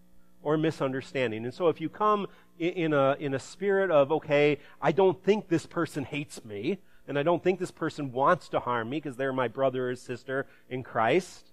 or 0.41 0.58
misunderstanding. 0.58 1.45
And 1.45 1.54
so 1.54 1.67
if 1.67 1.82
you 1.82 1.89
come 1.89 2.28
in 2.58 2.93
a, 2.93 3.15
in 3.19 3.34
a 3.34 3.39
spirit 3.39 3.91
of, 3.91 4.12
okay, 4.12 4.60
I 4.82 4.91
don't 4.91 5.21
think 5.23 5.47
this 5.47 5.65
person 5.65 6.04
hates 6.04 6.43
me, 6.45 6.80
and 7.08 7.17
I 7.19 7.23
don't 7.23 7.43
think 7.43 7.60
this 7.60 7.71
person 7.71 8.12
wants 8.12 8.50
to 8.50 8.60
harm 8.60 8.89
me 8.89 8.97
because 8.97 9.15
they're 9.15 9.34
my 9.34 9.47
brother 9.47 9.89
or 9.89 9.95
sister 9.95 10.47
in 10.69 10.84
Christ, 10.84 11.52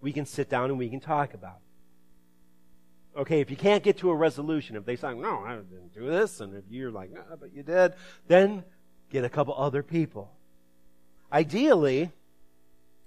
we 0.00 0.12
can 0.12 0.26
sit 0.26 0.48
down 0.48 0.70
and 0.70 0.78
we 0.78 0.88
can 0.88 1.00
talk 1.00 1.34
about 1.34 1.56
it. 1.56 3.20
Okay, 3.20 3.40
if 3.40 3.50
you 3.50 3.56
can't 3.56 3.82
get 3.82 3.98
to 3.98 4.10
a 4.10 4.14
resolution, 4.14 4.76
if 4.76 4.84
they 4.84 4.94
say, 4.96 5.14
no, 5.14 5.40
I 5.44 5.56
didn't 5.56 5.92
do 5.92 6.08
this, 6.08 6.40
and 6.40 6.54
if 6.54 6.64
you're 6.70 6.92
like, 6.92 7.10
no, 7.10 7.22
but 7.40 7.52
you 7.52 7.62
did, 7.62 7.94
then 8.28 8.62
get 9.10 9.24
a 9.24 9.28
couple 9.28 9.54
other 9.56 9.82
people. 9.82 10.30
Ideally, 11.32 12.10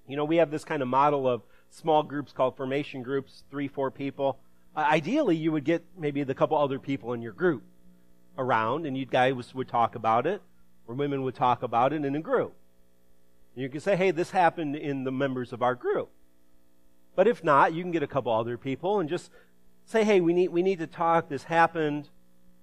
you 0.08 0.16
know, 0.16 0.26
we 0.26 0.38
have 0.38 0.52
this 0.52 0.64
kind 0.64 0.82
of 0.82 0.88
model 0.88 1.28
of 1.28 1.42
small 1.70 2.04
groups 2.04 2.34
called 2.34 2.58
formation 2.58 3.02
groups, 3.02 3.44
three, 3.50 3.68
four 3.68 3.90
people. 3.90 4.40
Uh, 4.76 4.82
ideally, 4.82 5.36
you 5.36 5.52
would 5.52 5.64
get 5.64 5.84
maybe 5.98 6.24
the 6.24 6.36
couple 6.36 6.58
other 6.58 6.80
people 6.80 7.14
in 7.14 7.22
your 7.22 7.32
group 7.32 7.64
around, 8.38 8.86
and 8.86 8.98
you 8.98 9.06
guys 9.06 9.54
would 9.54 9.68
talk 9.68 9.96
about 9.96 10.28
it, 10.28 10.42
or 10.88 10.96
women 10.96 11.24
would 11.24 11.36
talk 11.36 11.64
about 11.64 11.94
it 11.94 12.06
in 12.06 12.16
a 12.16 12.20
group. 12.20 12.54
And 13.56 13.64
you 13.64 13.70
can 13.70 13.82
say, 13.82 13.96
hey, 13.96 14.12
this 14.12 14.32
happened 14.32 14.76
in 14.76 15.04
the 15.04 15.12
members 15.12 15.52
of 15.52 15.62
our 15.62 15.76
group. 15.76 16.10
But 17.16 17.28
if 17.28 17.44
not, 17.44 17.74
you 17.74 17.84
can 17.84 17.92
get 17.92 18.04
a 18.04 18.08
couple 18.08 18.32
other 18.32 18.58
people 18.58 19.00
and 19.00 19.10
just 19.10 19.30
say, 19.86 20.04
hey, 20.04 20.22
we 20.22 20.34
need, 20.34 20.50
we 20.50 20.62
need 20.62 20.80
to 20.80 20.88
talk. 20.88 21.28
This 21.28 21.44
happened. 21.44 22.10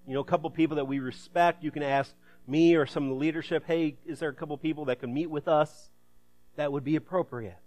You 0.07 0.15
know, 0.15 0.21
a 0.21 0.25
couple 0.25 0.49
people 0.49 0.77
that 0.77 0.87
we 0.87 1.01
respect. 1.01 1.63
You 1.63 1.71
can 1.71 1.83
ask 1.83 2.15
me 2.49 2.75
or 2.75 2.87
some 2.87 3.05
of 3.05 3.11
the 3.11 3.15
leadership, 3.15 3.65
hey, 3.67 3.97
is 4.07 4.19
there 4.19 4.31
a 4.31 4.35
couple 4.35 4.57
people 4.57 4.87
that 4.87 5.01
can 5.01 5.13
meet 5.13 5.31
with 5.31 5.49
us? 5.49 5.91
That 6.57 6.73
would 6.73 6.85
be 6.85 6.97
appropriate. 6.97 7.59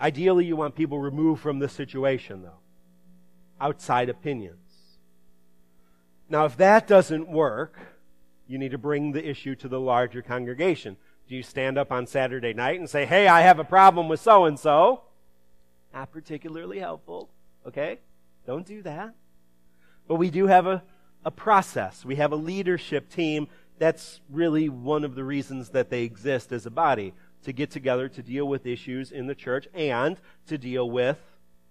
Ideally, 0.00 0.44
you 0.44 0.56
want 0.56 0.74
people 0.74 0.98
removed 0.98 1.42
from 1.42 1.58
the 1.58 1.68
situation, 1.68 2.42
though 2.42 2.60
outside 3.60 4.08
opinions. 4.08 4.58
Now, 6.28 6.44
if 6.44 6.56
that 6.56 6.86
doesn't 6.86 7.28
work, 7.28 7.78
you 8.46 8.58
need 8.58 8.72
to 8.72 8.78
bring 8.78 9.12
the 9.12 9.26
issue 9.26 9.54
to 9.56 9.68
the 9.68 9.80
larger 9.80 10.22
congregation. 10.22 10.96
Do 11.28 11.34
you 11.34 11.42
stand 11.42 11.78
up 11.78 11.90
on 11.90 12.06
Saturday 12.06 12.52
night 12.52 12.78
and 12.78 12.88
say, 12.88 13.06
hey, 13.06 13.26
I 13.26 13.40
have 13.42 13.58
a 13.58 13.64
problem 13.64 14.08
with 14.08 14.20
so 14.20 14.44
and 14.44 14.58
so? 14.58 15.02
Not 15.92 16.12
particularly 16.12 16.78
helpful, 16.78 17.30
okay? 17.66 18.00
Don't 18.46 18.66
do 18.66 18.82
that. 18.82 19.14
But 20.06 20.16
we 20.16 20.30
do 20.30 20.46
have 20.46 20.66
a, 20.66 20.82
a 21.26 21.30
process. 21.30 22.04
We 22.04 22.14
have 22.16 22.30
a 22.30 22.36
leadership 22.36 23.10
team. 23.10 23.48
That's 23.78 24.20
really 24.30 24.68
one 24.68 25.04
of 25.04 25.16
the 25.16 25.24
reasons 25.24 25.70
that 25.70 25.90
they 25.90 26.04
exist 26.04 26.52
as 26.52 26.64
a 26.64 26.70
body 26.70 27.12
to 27.42 27.52
get 27.52 27.70
together 27.70 28.08
to 28.08 28.22
deal 28.22 28.46
with 28.46 28.64
issues 28.64 29.10
in 29.10 29.26
the 29.26 29.34
church 29.34 29.66
and 29.74 30.18
to 30.46 30.56
deal 30.56 30.88
with 30.88 31.18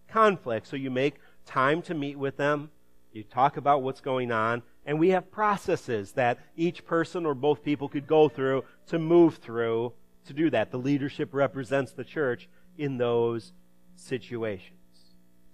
conflict. 0.10 0.68
So 0.68 0.76
you 0.76 0.92
make 0.92 1.16
time 1.46 1.82
to 1.84 1.94
meet 1.94 2.20
with 2.20 2.36
them. 2.36 2.70
You 3.14 3.24
talk 3.24 3.56
about 3.56 3.82
what's 3.82 4.02
going 4.02 4.30
on. 4.30 4.62
And 4.86 5.00
we 5.00 5.10
have 5.10 5.32
processes 5.32 6.12
that 6.12 6.38
each 6.58 6.86
person 6.86 7.26
or 7.26 7.34
both 7.34 7.64
people 7.64 7.88
could 7.88 8.08
go 8.08 8.28
through 8.28 8.66
to 8.88 9.00
move 9.00 9.38
through 9.38 9.94
to 10.28 10.34
do 10.34 10.50
that. 10.50 10.70
The 10.70 10.78
leadership 10.78 11.30
represents 11.32 11.94
the 11.94 12.04
church 12.04 12.50
in 12.78 12.98
those 12.98 13.54
situations. 13.96 14.74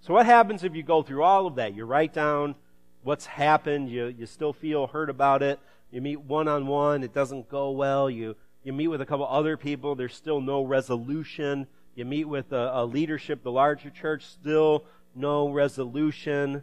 So 0.00 0.12
what 0.12 0.26
happens 0.26 0.64
if 0.64 0.74
you 0.74 0.82
go 0.82 1.04
through 1.04 1.22
all 1.22 1.46
of 1.46 1.54
that? 1.54 1.76
You 1.76 1.84
write 1.84 2.12
down 2.12 2.56
what's 3.02 3.26
happened. 3.26 3.90
You, 3.90 4.06
you 4.06 4.26
still 4.26 4.52
feel 4.52 4.86
hurt 4.86 5.10
about 5.10 5.42
it. 5.42 5.58
You 5.90 6.00
meet 6.00 6.20
one 6.20 6.48
on 6.48 6.66
one. 6.66 7.02
It 7.02 7.12
doesn't 7.12 7.48
go 7.48 7.70
well. 7.70 8.08
You, 8.08 8.36
you 8.64 8.72
meet 8.72 8.88
with 8.88 9.00
a 9.00 9.06
couple 9.06 9.26
other 9.26 9.56
people. 9.56 9.94
There's 9.94 10.14
still 10.14 10.40
no 10.40 10.62
resolution. 10.62 11.66
You 11.94 12.04
meet 12.04 12.24
with 12.24 12.52
a, 12.52 12.70
a 12.74 12.84
leadership, 12.84 13.42
the 13.42 13.52
larger 13.52 13.90
church, 13.90 14.24
still 14.24 14.84
no 15.14 15.50
resolution. 15.50 16.62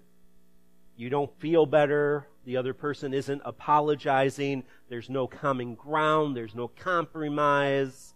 You 0.96 1.10
don't 1.10 1.32
feel 1.40 1.66
better. 1.66 2.28
The 2.46 2.58
other 2.58 2.74
person 2.74 3.14
isn't 3.14 3.42
apologizing. 3.46 4.64
There's 4.90 5.10
no 5.10 5.28
common 5.28 5.76
ground. 5.76 6.36
There's 6.36 6.56
no 6.56 6.68
compromise. 6.68 8.14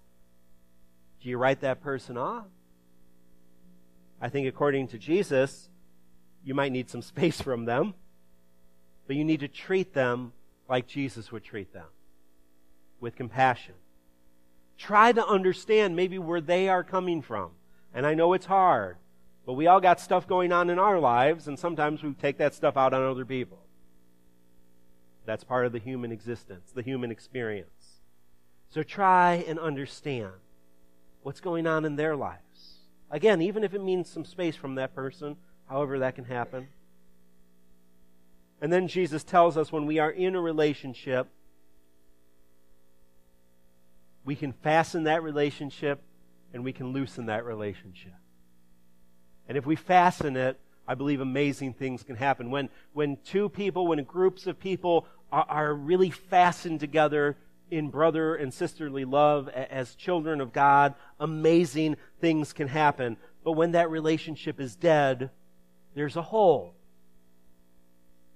Do 1.21 1.29
you 1.29 1.37
write 1.37 1.61
that 1.61 1.81
person 1.81 2.17
off? 2.17 2.45
I 4.19 4.29
think 4.29 4.47
according 4.47 4.87
to 4.89 4.97
Jesus, 4.97 5.69
you 6.43 6.53
might 6.53 6.71
need 6.71 6.89
some 6.89 7.01
space 7.13 7.41
from 7.41 7.65
them, 7.65 7.93
but 9.07 9.15
you 9.15 9.23
need 9.23 9.41
to 9.41 9.47
treat 9.47 9.93
them 9.93 10.33
like 10.69 10.87
Jesus 10.87 11.31
would 11.31 11.43
treat 11.43 11.73
them 11.73 11.87
with 12.99 13.15
compassion. 13.15 13.75
Try 14.77 15.11
to 15.11 15.25
understand 15.25 15.95
maybe 15.95 16.17
where 16.17 16.41
they 16.41 16.69
are 16.69 16.83
coming 16.83 17.21
from. 17.21 17.51
And 17.93 18.05
I 18.05 18.13
know 18.13 18.33
it's 18.33 18.45
hard. 18.45 18.97
But 19.45 19.53
we 19.53 19.67
all 19.67 19.81
got 19.81 19.99
stuff 19.99 20.25
going 20.25 20.53
on 20.53 20.69
in 20.69 20.79
our 20.79 20.99
lives, 20.99 21.47
and 21.47 21.59
sometimes 21.59 22.01
we 22.01 22.13
take 22.13 22.37
that 22.37 22.53
stuff 22.53 22.77
out 22.77 22.93
on 22.93 23.03
other 23.03 23.25
people. 23.25 23.59
That's 25.25 25.43
part 25.43 25.65
of 25.65 25.73
the 25.73 25.79
human 25.79 26.11
existence, 26.11 26.71
the 26.71 26.81
human 26.81 27.11
experience. 27.11 28.01
So 28.69 28.83
try 28.83 29.43
and 29.47 29.59
understand 29.59 30.31
what's 31.23 31.41
going 31.41 31.67
on 31.67 31.85
in 31.85 31.95
their 31.95 32.15
lives. 32.15 32.79
Again, 33.11 33.41
even 33.41 33.63
if 33.63 33.73
it 33.73 33.83
means 33.83 34.09
some 34.09 34.25
space 34.25 34.55
from 34.55 34.75
that 34.75 34.95
person, 34.95 35.35
however 35.69 35.99
that 35.99 36.15
can 36.15 36.25
happen. 36.25 36.67
And 38.63 38.71
then 38.71 38.87
Jesus 38.87 39.25
tells 39.25 39.57
us 39.57 39.73
when 39.73 39.85
we 39.85 39.99
are 39.99 40.09
in 40.09 40.35
a 40.35 40.41
relationship, 40.41 41.27
we 44.23 44.37
can 44.37 44.53
fasten 44.53 45.03
that 45.03 45.21
relationship 45.21 46.01
and 46.53 46.63
we 46.63 46.71
can 46.71 46.93
loosen 46.93 47.25
that 47.25 47.43
relationship. 47.43 48.13
And 49.49 49.57
if 49.57 49.65
we 49.65 49.75
fasten 49.75 50.37
it, 50.37 50.57
I 50.87 50.95
believe 50.95 51.19
amazing 51.19 51.73
things 51.73 52.03
can 52.03 52.15
happen. 52.15 52.51
When, 52.51 52.69
when 52.93 53.17
two 53.25 53.49
people, 53.49 53.85
when 53.85 54.01
groups 54.05 54.47
of 54.47 54.57
people 54.61 55.07
are, 55.29 55.45
are 55.49 55.73
really 55.73 56.09
fastened 56.09 56.79
together 56.79 57.35
in 57.69 57.89
brother 57.89 58.35
and 58.35 58.53
sisterly 58.53 59.03
love 59.03 59.49
as 59.49 59.93
children 59.95 60.39
of 60.39 60.53
God, 60.53 60.95
amazing 61.19 61.97
things 62.21 62.53
can 62.53 62.69
happen. 62.69 63.17
But 63.43 63.57
when 63.57 63.73
that 63.73 63.89
relationship 63.89 64.61
is 64.61 64.77
dead, 64.77 65.31
there's 65.95 66.15
a 66.15 66.21
hole. 66.21 66.75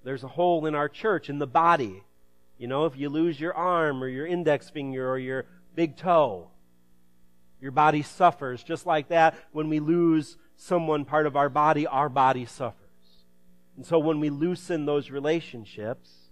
There's 0.08 0.24
a 0.24 0.30
hole 0.30 0.66
in 0.66 0.74
our 0.74 0.88
church, 0.88 1.30
in 1.30 1.38
the 1.38 1.46
body. 1.46 2.02
You 2.58 2.70
know, 2.70 2.86
if 2.86 2.96
you 2.96 3.10
lose 3.10 3.42
your 3.42 3.54
arm 3.54 4.02
or 4.02 4.08
your 4.08 4.26
index 4.26 4.70
finger 4.70 5.12
or 5.12 5.20
your 5.20 5.44
big 5.76 5.98
toe, 5.98 6.48
your 7.60 7.72
body 7.72 8.04
suffers. 8.04 8.64
Just 8.64 8.86
like 8.86 9.10
that, 9.10 9.36
when 9.52 9.68
we 9.68 9.82
lose 9.82 10.38
someone 10.56 11.04
part 11.04 11.28
of 11.28 11.36
our 11.36 11.50
body, 11.50 11.86
our 11.86 12.08
body 12.08 12.46
suffers. 12.46 13.26
And 13.76 13.86
so 13.86 14.00
when 14.00 14.22
we 14.22 14.30
loosen 14.30 14.86
those 14.86 15.12
relationships, 15.12 16.30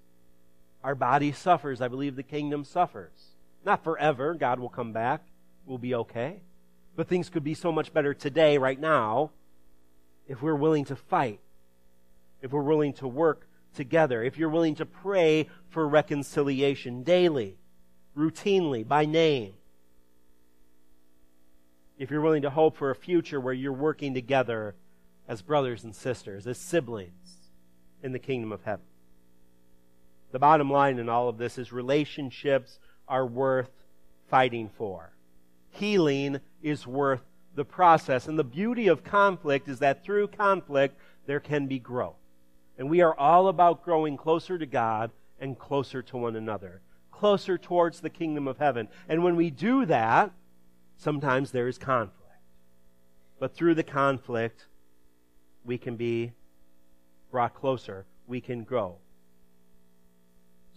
our 0.82 0.96
body 0.96 1.34
suffers. 1.34 1.82
I 1.82 1.90
believe 1.90 2.16
the 2.16 2.24
kingdom 2.24 2.64
suffers. 2.64 3.32
Not 3.66 3.84
forever. 3.84 4.36
God 4.36 4.58
will 4.58 4.70
come 4.70 4.94
back. 4.94 5.22
We'll 5.66 5.80
be 5.80 5.96
okay. 5.96 6.40
But 6.96 7.10
things 7.10 7.30
could 7.30 7.44
be 7.44 7.54
so 7.54 7.74
much 7.74 7.94
better 7.94 8.14
today, 8.14 8.58
right 8.58 8.80
now, 8.80 9.32
if 10.30 10.42
we're 10.42 10.56
willing 10.56 10.86
to 10.86 10.96
fight, 10.96 11.42
if 12.42 12.54
we're 12.54 12.62
willing 12.62 12.94
to 12.94 13.08
work 13.10 13.44
together, 13.76 14.24
if 14.24 14.38
you're 14.38 14.50
willing 14.50 14.76
to 14.76 14.86
pray 14.86 15.48
for 15.70 15.88
reconciliation 15.88 17.04
daily, 17.04 17.58
routinely, 18.18 18.88
by 18.88 19.06
name, 19.06 19.54
if 21.98 22.12
you're 22.12 22.22
willing 22.22 22.42
to 22.42 22.50
hope 22.50 22.76
for 22.76 22.90
a 22.90 22.96
future 22.96 23.40
where 23.40 23.54
you're 23.54 23.72
working 23.72 24.14
together 24.14 24.76
as 25.28 25.42
brothers 25.42 25.84
and 25.84 25.96
sisters, 25.96 26.46
as 26.48 26.58
siblings 26.58 27.52
in 28.04 28.12
the 28.12 28.20
kingdom 28.20 28.52
of 28.52 28.64
heaven. 28.64 28.86
The 30.32 30.40
bottom 30.40 30.70
line 30.70 31.00
in 31.00 31.08
all 31.08 31.30
of 31.30 31.38
this 31.38 31.58
is 31.58 31.72
relationships 31.72 32.80
are 33.08 33.26
worth 33.26 33.72
fighting 34.30 34.70
for. 34.78 35.14
Healing 35.70 36.40
is 36.62 36.86
worth 36.86 37.22
the 37.56 37.66
process. 37.66 38.28
And 38.28 38.38
the 38.38 38.44
beauty 38.44 38.88
of 38.88 39.04
conflict 39.04 39.68
is 39.68 39.80
that 39.80 40.04
through 40.04 40.28
conflict, 40.28 41.00
there 41.26 41.40
can 41.40 41.68
be 41.68 41.80
growth. 41.80 42.16
And 42.78 42.90
we 42.90 43.02
are 43.02 43.18
all 43.18 43.48
about 43.48 43.84
growing 43.84 44.18
closer 44.18 44.58
to 44.58 44.66
God 44.66 45.12
and 45.40 45.58
closer 45.58 46.02
to 46.02 46.18
one 46.18 46.36
another, 46.36 46.82
closer 47.12 47.58
towards 47.58 48.02
the 48.02 48.10
kingdom 48.10 48.48
of 48.48 48.58
heaven. 48.58 48.88
And 49.08 49.24
when 49.24 49.36
we 49.36 49.50
do 49.50 49.86
that, 49.86 50.32
sometimes 50.98 51.52
there 51.52 51.68
is 51.68 51.78
conflict. 51.78 52.22
But 53.40 53.56
through 53.56 53.76
the 53.76 53.84
conflict, 53.84 54.66
we 55.64 55.78
can 55.78 55.96
be 55.96 56.34
brought 57.32 57.54
closer. 57.54 58.06
We 58.28 58.42
can 58.42 58.64
grow. 58.64 58.98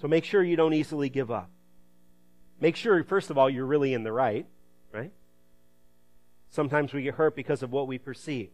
So 0.01 0.09
make 0.09 0.25
sure 0.25 0.43
you 0.43 0.57
don't 0.57 0.75
easily 0.75 1.09
give 1.09 1.31
up. 1.31 1.51
Make 2.61 2.77
sure, 2.77 3.03
first 3.05 3.31
of 3.31 3.39
all, 3.39 3.49
you're 3.49 3.67
really 3.67 3.95
in 3.95 4.03
the 4.03 4.13
right, 4.13 4.47
right? 4.93 5.13
Sometimes 6.51 6.93
we 6.93 7.03
get 7.03 7.15
hurt 7.15 7.37
because 7.37 7.63
of 7.63 7.71
what 7.71 7.87
we 7.87 7.99
perceive. 7.99 8.51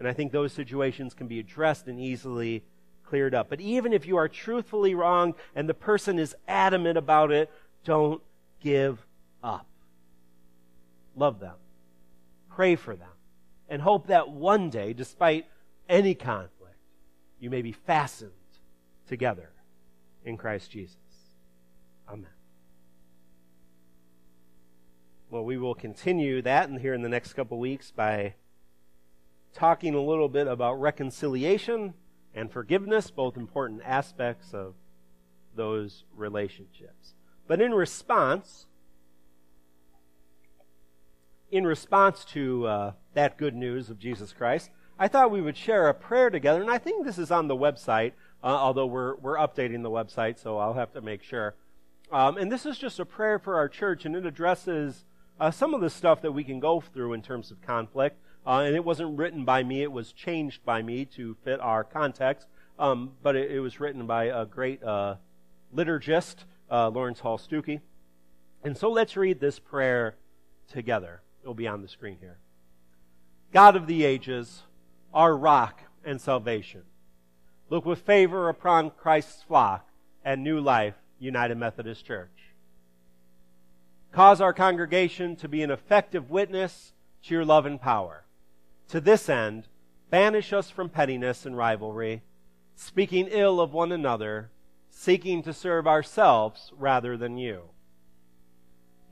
And 0.00 0.08
I 0.08 0.14
think 0.14 0.32
those 0.32 0.52
situations 0.52 1.14
can 1.14 1.28
be 1.28 1.38
addressed 1.38 1.86
and 1.86 2.00
easily 2.00 2.64
cleared 3.04 3.34
up. 3.34 3.50
But 3.50 3.60
even 3.60 3.92
if 3.92 4.06
you 4.06 4.16
are 4.16 4.28
truthfully 4.28 4.94
wrong 4.94 5.34
and 5.54 5.68
the 5.68 5.74
person 5.74 6.18
is 6.18 6.34
adamant 6.48 6.96
about 6.96 7.30
it, 7.30 7.50
don't 7.84 8.22
give 8.60 9.06
up. 9.44 9.66
Love 11.14 11.38
them. 11.38 11.56
Pray 12.48 12.76
for 12.76 12.96
them. 12.96 13.10
And 13.68 13.82
hope 13.82 14.06
that 14.06 14.30
one 14.30 14.70
day, 14.70 14.94
despite 14.94 15.46
any 15.88 16.14
conflict, 16.14 16.76
you 17.38 17.50
may 17.50 17.62
be 17.62 17.72
fastened 17.72 18.32
together 19.06 19.50
in 20.24 20.36
Christ 20.36 20.70
Jesus. 20.70 20.96
Amen. 22.08 22.30
Well, 25.30 25.44
we 25.44 25.58
will 25.58 25.74
continue 25.74 26.40
that 26.42 26.68
and 26.68 26.80
here 26.80 26.94
in 26.94 27.02
the 27.02 27.08
next 27.08 27.34
couple 27.34 27.58
weeks 27.58 27.90
by 27.90 28.34
talking 29.54 29.94
a 29.94 30.00
little 30.00 30.28
bit 30.28 30.46
about 30.46 30.80
reconciliation 30.80 31.94
and 32.34 32.50
forgiveness, 32.50 33.10
both 33.10 33.36
important 33.36 33.82
aspects 33.84 34.54
of 34.54 34.74
those 35.54 36.04
relationships. 36.16 37.14
But 37.46 37.60
in 37.60 37.72
response, 37.72 38.66
in 41.50 41.66
response 41.66 42.24
to 42.26 42.66
uh, 42.66 42.92
that 43.14 43.36
good 43.36 43.54
news 43.54 43.90
of 43.90 43.98
Jesus 43.98 44.32
Christ, 44.32 44.70
I 44.98 45.08
thought 45.08 45.30
we 45.30 45.40
would 45.40 45.56
share 45.56 45.88
a 45.88 45.94
prayer 45.94 46.30
together, 46.30 46.60
and 46.60 46.70
I 46.70 46.78
think 46.78 47.04
this 47.04 47.18
is 47.18 47.30
on 47.30 47.48
the 47.48 47.56
website, 47.56 48.12
uh, 48.44 48.46
although 48.46 48.86
we're, 48.86 49.16
we're 49.16 49.36
updating 49.36 49.82
the 49.82 49.90
website, 49.90 50.38
so 50.38 50.58
I'll 50.58 50.74
have 50.74 50.92
to 50.92 51.00
make 51.00 51.22
sure. 51.22 51.54
Um, 52.12 52.36
and 52.36 52.52
this 52.52 52.66
is 52.66 52.78
just 52.78 53.00
a 53.00 53.04
prayer 53.04 53.38
for 53.38 53.56
our 53.56 53.68
church, 53.68 54.04
and 54.04 54.14
it 54.14 54.26
addresses 54.26 55.04
uh, 55.40 55.50
some 55.50 55.74
of 55.74 55.80
the 55.80 55.90
stuff 55.90 56.20
that 56.22 56.32
we 56.32 56.44
can 56.44 56.60
go 56.60 56.80
through 56.80 57.14
in 57.14 57.22
terms 57.22 57.50
of 57.50 57.62
conflict. 57.62 58.18
Uh, 58.46 58.60
and 58.60 58.74
it 58.74 58.84
wasn't 58.84 59.18
written 59.18 59.44
by 59.44 59.62
me, 59.62 59.82
it 59.82 59.92
was 59.92 60.12
changed 60.12 60.64
by 60.64 60.82
me 60.82 61.04
to 61.04 61.36
fit 61.44 61.60
our 61.60 61.84
context. 61.84 62.46
Um, 62.78 63.12
but 63.22 63.36
it, 63.36 63.50
it, 63.50 63.60
was 63.60 63.78
written 63.78 64.06
by 64.06 64.24
a 64.24 64.46
great 64.46 64.82
uh, 64.82 65.16
liturgist, 65.74 66.36
uh, 66.70 66.88
Laurence 66.88 67.20
Hull 67.20 67.38
Stookey. 67.38 67.80
And 68.64 68.76
so 68.76 68.90
let's 68.90 69.16
read 69.16 69.38
this 69.38 69.58
prayer 69.58 70.16
together. 70.70 71.20
It'll 71.42 71.54
be 71.54 71.68
on 71.68 71.82
the 71.82 71.88
screen 71.88 72.16
here. 72.20 72.38
God 73.52 73.76
of 73.76 73.86
the 73.86 74.04
ages, 74.04 74.62
our 75.12 75.36
rock 75.36 75.82
and 76.04 76.20
salvation, 76.20 76.82
look 77.68 77.84
with 77.84 78.00
favor 78.00 78.48
upon 78.48 78.90
Christ's 78.90 79.42
flock 79.42 79.86
and 80.24 80.42
New 80.42 80.60
Life 80.60 80.94
United 81.18 81.58
Methodist 81.58 82.06
Church. 82.06 82.30
Cause 84.12 84.40
our 84.40 84.52
congregation 84.52 85.36
to 85.36 85.48
be 85.48 85.62
an 85.62 85.70
effective 85.70 86.30
witness 86.30 86.94
to 87.24 87.34
your 87.34 87.44
love 87.44 87.66
and 87.66 87.80
power. 87.80 88.24
To 88.90 89.00
this 89.00 89.28
end, 89.28 89.68
banish 90.10 90.52
us 90.52 90.68
from 90.68 90.88
pettiness 90.88 91.46
and 91.46 91.56
rivalry, 91.56 92.22
speaking 92.74 93.28
ill 93.30 93.60
of 93.60 93.72
one 93.72 93.92
another, 93.92 94.50
seeking 94.88 95.44
to 95.44 95.52
serve 95.52 95.86
ourselves 95.86 96.72
rather 96.76 97.16
than 97.16 97.38
you. 97.38 97.70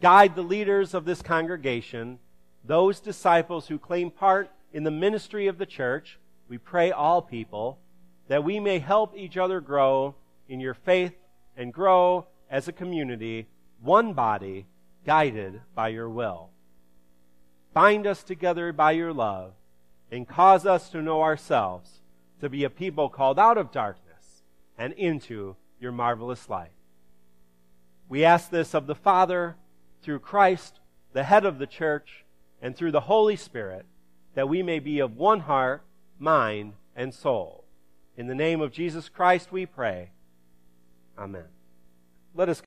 Guide 0.01 0.35
the 0.35 0.43
leaders 0.43 0.95
of 0.95 1.05
this 1.05 1.23
congregation, 1.23 2.19
those 2.65 2.99
disciples 2.99 3.69
who 3.69 3.79
claim 3.79 4.11
part 4.11 4.51
in 4.73 4.83
the 4.83 4.91
ministry 4.91 5.47
of 5.47 5.59
the 5.59 5.67
church, 5.67 6.19
we 6.49 6.59
pray 6.59 6.91
all 6.91 7.23
people, 7.23 7.79
that 8.27 8.43
we 8.43 8.59
may 8.59 8.81
help 8.81 9.17
each 9.17 9.37
other 9.37 9.61
grow 9.61 10.17
in 10.49 10.59
your 10.59 10.75
faith 10.75 11.15
and 11.57 11.73
grow 11.73 12.27
as 12.51 12.67
a 12.67 12.73
community, 12.73 13.47
one 13.81 14.13
body, 14.13 14.67
guided 15.07 15.61
by 15.77 15.87
your 15.87 16.11
will. 16.11 16.51
Bind 17.73 18.09
us 18.09 18.25
together 18.25 18.73
by 18.73 18.91
your 18.91 19.13
love 19.13 19.53
and 20.11 20.27
cause 20.27 20.65
us 20.67 20.89
to 20.91 21.03
know 21.03 21.23
ourselves 21.23 22.01
to 22.41 22.49
be 22.49 22.65
a 22.65 22.71
people 22.71 23.09
called 23.09 23.39
out 23.39 23.59
of 23.59 23.73
darkness 23.73 24.43
and 24.77 24.93
into 24.95 25.57
your 25.81 25.93
marvelous 25.93 26.49
light. 26.49 26.73
We 28.09 28.25
ask 28.25 28.51
this 28.51 28.75
of 28.75 28.87
the 28.87 28.95
Father 28.95 29.57
through 30.03 30.21
Christ, 30.21 30.81
the 31.13 31.25
head 31.25 31.45
of 31.45 31.59
the 31.59 31.67
church, 31.67 32.25
and 32.63 32.75
through 32.75 32.93
the 32.93 33.01
Holy 33.01 33.37
Spirit, 33.37 33.85
that 34.35 34.49
we 34.49 34.63
may 34.63 34.79
be 34.79 34.99
of 35.01 35.17
one 35.17 35.41
heart, 35.41 35.83
mind, 36.19 36.75
and 36.97 37.13
soul. 37.13 37.65
In 38.17 38.27
the 38.27 38.35
name 38.35 38.61
of 38.61 38.73
Jesus 38.73 39.09
Christ 39.09 39.53
we 39.53 39.67
pray. 39.67 40.11
Amen. 41.19 41.45
Let 42.35 42.49
us 42.49 42.57